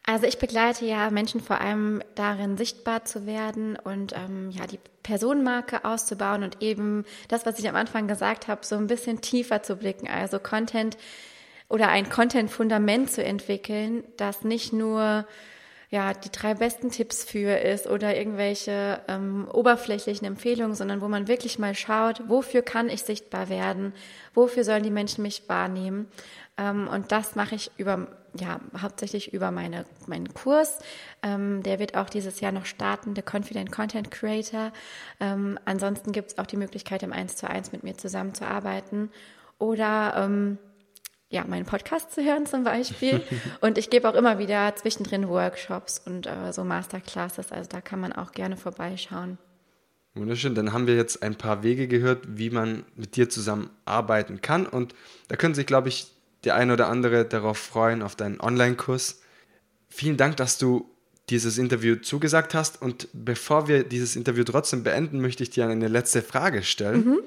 Also 0.05 0.27
ich 0.27 0.39
begleite 0.39 0.87
ja 0.87 1.11
Menschen 1.11 1.41
vor 1.41 1.61
allem 1.61 2.03
darin, 2.15 2.57
sichtbar 2.57 3.05
zu 3.05 3.27
werden 3.27 3.77
und 3.77 4.15
ähm, 4.17 4.51
ja 4.51 4.67
die 4.67 4.81
Personenmarke 5.03 5.85
auszubauen 5.85 6.43
und 6.43 6.63
eben 6.63 7.05
das, 7.29 7.45
was 7.45 7.59
ich 7.59 7.69
am 7.69 7.77
Anfang 7.77 8.09
gesagt 8.09 8.49
habe, 8.49 8.65
so 8.65 8.77
ein 8.77 8.87
bisschen 8.87 9.21
tiefer 9.21 9.63
zu 9.63 9.77
blicken. 9.77 10.09
Also 10.09 10.39
Content 10.39 10.97
oder 11.69 11.89
ein 11.89 12.09
Content-Fundament 12.09 13.11
zu 13.11 13.23
entwickeln, 13.23 14.03
das 14.17 14.45
nicht 14.45 14.73
nur 14.73 15.27
ja, 15.91 16.13
die 16.13 16.31
drei 16.31 16.55
besten 16.55 16.91
Tipps 16.91 17.25
für 17.25 17.57
ist 17.59 17.87
oder 17.87 18.15
irgendwelche 18.17 19.01
ähm, 19.09 19.49
oberflächlichen 19.51 20.27
Empfehlungen, 20.27 20.75
sondern 20.75 21.01
wo 21.01 21.09
man 21.09 21.29
wirklich 21.29 21.59
mal 21.59 21.75
schaut, 21.75 22.23
wofür 22.29 22.61
kann 22.63 22.91
ich 22.91 23.03
sichtbar 23.03 23.49
werden, 23.49 23.95
wofür 24.35 24.65
sollen 24.65 24.83
die 24.83 24.91
Menschen 24.91 25.23
mich 25.23 25.49
wahrnehmen. 25.49 26.09
Ähm, 26.59 26.89
und 26.89 27.11
das 27.11 27.37
mache 27.37 27.55
ich 27.55 27.71
über, 27.79 28.09
ja, 28.39 28.61
hauptsächlich 28.83 29.33
über 29.33 29.51
meine, 29.51 29.87
meinen 30.07 30.35
Kurs. 30.35 30.79
Ähm, 31.23 31.63
der 31.63 31.79
wird 31.79 31.97
auch 31.97 32.11
dieses 32.11 32.41
Jahr 32.41 32.53
noch 32.53 32.67
starten, 32.67 33.15
der 33.15 33.25
Confident 33.25 33.73
Content 33.73 34.11
Creator. 34.11 34.73
Ähm, 35.21 35.59
ansonsten 35.65 36.13
gibt 36.13 36.33
es 36.33 36.39
auch 36.39 36.47
die 36.47 36.59
Möglichkeit, 36.59 37.03
im 37.03 37.15
1 37.15 37.37
zu 37.37 37.49
1 37.49 37.73
mit 37.73 37.83
mir 37.83 37.97
zusammenzuarbeiten. 37.97 39.11
Oder 39.59 40.15
ähm, 40.17 40.59
ja, 41.31 41.45
meinen 41.45 41.67
Podcast 41.67 42.13
zu 42.13 42.25
hören 42.25 42.47
zum 42.47 42.65
Beispiel. 42.65 43.23
und 43.61 43.79
ich 43.79 43.91
gebe 43.91 44.09
auch 44.09 44.15
immer 44.15 44.39
wieder 44.39 44.75
zwischendrin 44.77 45.29
Workshops 45.29 46.01
und 46.05 46.27
äh, 46.27 46.53
so 46.53 46.65
Masterclasses. 46.65 47.53
Also 47.53 47.69
da 47.69 47.81
kann 47.81 48.01
man 48.01 48.13
auch 48.13 48.33
gerne 48.33 48.57
vorbeischauen. 48.57 49.39
Wunderschön. 50.15 50.55
Dann 50.55 50.73
haben 50.73 50.87
wir 50.87 50.97
jetzt 50.97 51.23
ein 51.23 51.37
paar 51.37 51.63
Wege 51.63 51.87
gehört, 51.87 52.25
wie 52.39 52.51
man 52.51 52.85
mit 52.97 53.17
dir 53.17 53.29
zusammen 53.29 53.71
arbeiten 53.85 54.41
kann. 54.41 54.67
Und 54.67 54.95
da 55.29 55.37
können 55.37 55.55
sich, 55.55 55.67
glaube 55.67 55.89
ich, 55.89 56.09
der 56.45 56.55
eine 56.55 56.73
oder 56.73 56.89
andere 56.89 57.25
darauf 57.25 57.59
freuen, 57.59 58.03
auf 58.03 58.17
deinen 58.17 58.41
Online-Kurs. 58.41 59.21
Vielen 59.89 60.17
Dank, 60.17 60.37
dass 60.37 60.59
du 60.59 60.89
dieses 61.29 61.59
Interview 61.59 61.97
zugesagt 61.97 62.55
hast. 62.55 62.81
Und 62.81 63.09
bevor 63.13 63.69
wir 63.69 63.85
dieses 63.85 64.17
Interview 64.17 64.45
trotzdem 64.45 64.83
beenden, 64.83 65.21
möchte 65.21 65.43
ich 65.43 65.51
dir 65.51 65.69
eine 65.69 65.89
letzte 65.89 66.23
Frage 66.23 66.63
stellen. 66.63 67.05
Mhm. 67.05 67.19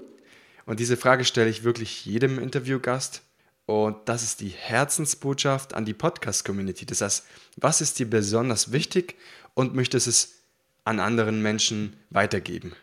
Und 0.66 0.80
diese 0.80 0.98
Frage 0.98 1.24
stelle 1.24 1.50
ich 1.50 1.64
wirklich 1.64 2.06
jedem 2.06 2.40
Interviewgast. 2.40 3.24
Und 3.66 3.98
das 4.10 4.24
ist 4.24 4.42
die 4.42 4.50
Herzensbotschaft 4.50 5.74
an 5.74 5.86
die 5.86 5.94
Podcast-Community. 5.94 6.86
Das 6.86 7.02
heißt, 7.02 7.26
was 7.58 7.82
ist 7.82 8.00
dir 8.00 8.10
besonders 8.10 8.72
wichtig 8.72 9.16
und 9.54 9.76
möchtest 9.76 10.08
es 10.08 10.42
an 10.84 11.00
anderen 11.00 11.42
Menschen 11.42 11.96
weitergeben? 12.10 12.74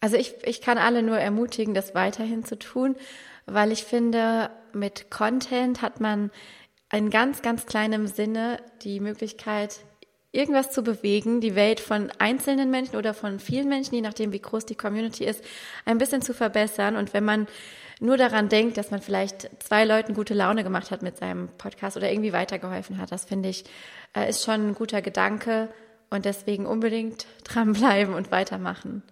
Also 0.00 0.16
ich, 0.16 0.34
ich 0.44 0.60
kann 0.60 0.78
alle 0.78 1.02
nur 1.02 1.18
ermutigen, 1.18 1.74
das 1.74 1.94
weiterhin 1.94 2.44
zu 2.44 2.58
tun, 2.58 2.96
weil 3.46 3.70
ich 3.70 3.84
finde, 3.84 4.50
mit 4.72 5.10
Content 5.10 5.82
hat 5.82 6.00
man 6.00 6.30
in 6.92 7.10
ganz, 7.10 7.42
ganz 7.42 7.66
kleinem 7.66 8.06
Sinne 8.06 8.62
die 8.82 8.98
Möglichkeit, 8.98 9.80
irgendwas 10.32 10.70
zu 10.70 10.82
bewegen, 10.82 11.40
die 11.40 11.54
Welt 11.54 11.80
von 11.80 12.10
einzelnen 12.18 12.70
Menschen 12.70 12.96
oder 12.96 13.14
von 13.14 13.40
vielen 13.40 13.68
Menschen, 13.68 13.94
je 13.94 14.00
nachdem, 14.00 14.32
wie 14.32 14.40
groß 14.40 14.66
die 14.66 14.76
Community 14.76 15.24
ist, 15.24 15.44
ein 15.84 15.98
bisschen 15.98 16.22
zu 16.22 16.34
verbessern. 16.34 16.96
Und 16.96 17.12
wenn 17.14 17.24
man 17.24 17.48
nur 18.00 18.16
daran 18.16 18.48
denkt, 18.48 18.78
dass 18.78 18.90
man 18.90 19.02
vielleicht 19.02 19.50
zwei 19.62 19.84
Leuten 19.84 20.14
gute 20.14 20.34
Laune 20.34 20.64
gemacht 20.64 20.90
hat 20.90 21.02
mit 21.02 21.18
seinem 21.18 21.48
Podcast 21.58 21.96
oder 21.96 22.10
irgendwie 22.10 22.32
weitergeholfen 22.32 22.98
hat. 22.98 23.12
Das 23.12 23.26
finde 23.26 23.50
ich, 23.50 23.64
äh, 24.16 24.28
ist 24.28 24.44
schon 24.44 24.70
ein 24.70 24.74
guter 24.74 25.02
Gedanke 25.02 25.68
und 26.08 26.24
deswegen 26.24 26.66
unbedingt 26.66 27.26
dranbleiben 27.44 28.14
und 28.14 28.30
weitermachen. 28.30 29.02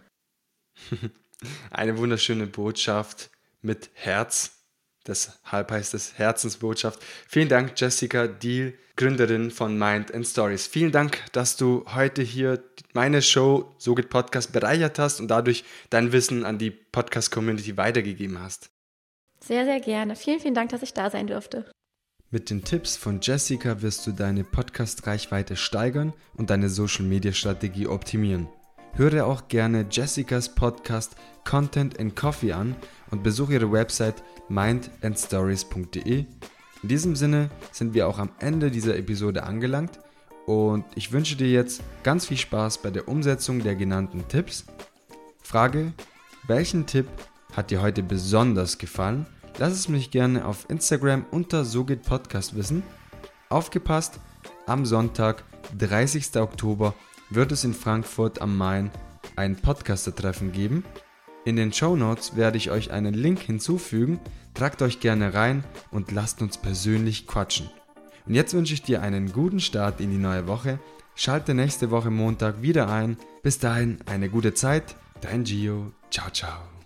Eine 1.70 1.98
wunderschöne 1.98 2.46
Botschaft 2.46 3.30
mit 3.60 3.90
Herz. 3.92 4.57
Deshalb 5.08 5.70
heißt 5.70 5.94
es 5.94 6.18
Herzensbotschaft. 6.18 7.02
Vielen 7.26 7.48
Dank, 7.48 7.72
Jessica 7.76 8.26
Deal, 8.26 8.74
Gründerin 8.96 9.50
von 9.50 9.78
Mind 9.78 10.14
and 10.14 10.26
Stories. 10.26 10.66
Vielen 10.66 10.92
Dank, 10.92 11.20
dass 11.32 11.56
du 11.56 11.84
heute 11.94 12.22
hier 12.22 12.62
meine 12.92 13.22
Show 13.22 13.74
So 13.78 13.94
geht 13.94 14.10
Podcast 14.10 14.52
bereichert 14.52 14.98
hast 14.98 15.20
und 15.20 15.28
dadurch 15.28 15.64
dein 15.90 16.12
Wissen 16.12 16.44
an 16.44 16.58
die 16.58 16.70
Podcast-Community 16.70 17.76
weitergegeben 17.76 18.40
hast. 18.40 18.70
Sehr, 19.40 19.64
sehr 19.64 19.80
gerne. 19.80 20.14
Vielen, 20.16 20.40
vielen 20.40 20.54
Dank, 20.54 20.70
dass 20.70 20.82
ich 20.82 20.92
da 20.92 21.10
sein 21.10 21.26
durfte. 21.26 21.70
Mit 22.30 22.50
den 22.50 22.62
Tipps 22.62 22.96
von 22.96 23.20
Jessica 23.22 23.80
wirst 23.80 24.06
du 24.06 24.12
deine 24.12 24.44
Podcast-Reichweite 24.44 25.56
steigern 25.56 26.12
und 26.36 26.50
deine 26.50 26.68
Social-Media-Strategie 26.68 27.86
optimieren. 27.86 28.48
Höre 28.94 29.26
auch 29.26 29.48
gerne 29.48 29.86
Jessicas 29.90 30.54
Podcast 30.54 31.16
Content 31.44 31.98
and 31.98 32.16
Coffee 32.16 32.52
an 32.52 32.76
und 33.10 33.22
besuche 33.22 33.54
ihre 33.54 33.70
Website 33.70 34.22
mindandstories.de. 34.48 36.26
In 36.82 36.88
diesem 36.88 37.16
Sinne 37.16 37.50
sind 37.72 37.94
wir 37.94 38.08
auch 38.08 38.18
am 38.18 38.30
Ende 38.38 38.70
dieser 38.70 38.96
Episode 38.96 39.44
angelangt 39.44 39.98
und 40.46 40.84
ich 40.94 41.12
wünsche 41.12 41.36
dir 41.36 41.50
jetzt 41.50 41.82
ganz 42.02 42.26
viel 42.26 42.36
Spaß 42.36 42.78
bei 42.78 42.90
der 42.90 43.08
Umsetzung 43.08 43.62
der 43.62 43.74
genannten 43.76 44.26
Tipps. 44.28 44.66
Frage, 45.42 45.92
welchen 46.46 46.86
Tipp 46.86 47.06
hat 47.54 47.70
dir 47.70 47.82
heute 47.82 48.02
besonders 48.02 48.78
gefallen? 48.78 49.26
Lass 49.58 49.72
es 49.72 49.88
mich 49.88 50.10
gerne 50.10 50.44
auf 50.44 50.70
Instagram 50.70 51.26
unter 51.30 51.64
So 51.64 51.84
geht 51.84 52.02
Podcast 52.02 52.54
wissen. 52.54 52.82
Aufgepasst, 53.48 54.20
am 54.66 54.86
Sonntag, 54.86 55.42
30. 55.76 56.36
Oktober, 56.36 56.94
wird 57.30 57.52
es 57.52 57.64
in 57.64 57.74
Frankfurt 57.74 58.40
am 58.40 58.56
Main 58.56 58.90
ein 59.36 59.56
Podcaster-Treffen 59.56 60.52
geben. 60.52 60.84
In 61.44 61.56
den 61.56 61.72
Show 61.72 61.96
Notes 61.96 62.36
werde 62.36 62.58
ich 62.58 62.70
euch 62.70 62.90
einen 62.90 63.14
Link 63.14 63.40
hinzufügen. 63.40 64.20
Tragt 64.54 64.82
euch 64.82 65.00
gerne 65.00 65.34
rein 65.34 65.64
und 65.90 66.10
lasst 66.10 66.42
uns 66.42 66.58
persönlich 66.58 67.26
quatschen. 67.26 67.70
Und 68.26 68.34
jetzt 68.34 68.52
wünsche 68.54 68.74
ich 68.74 68.82
dir 68.82 69.02
einen 69.02 69.32
guten 69.32 69.60
Start 69.60 70.00
in 70.00 70.10
die 70.10 70.18
neue 70.18 70.46
Woche. 70.46 70.78
Schalte 71.14 71.54
nächste 71.54 71.90
Woche 71.90 72.10
Montag 72.10 72.62
wieder 72.62 72.88
ein. 72.88 73.16
Bis 73.42 73.58
dahin 73.58 73.98
eine 74.06 74.28
gute 74.28 74.54
Zeit. 74.54 74.96
Dein 75.20 75.44
Gio. 75.44 75.92
Ciao, 76.10 76.30
ciao. 76.30 76.77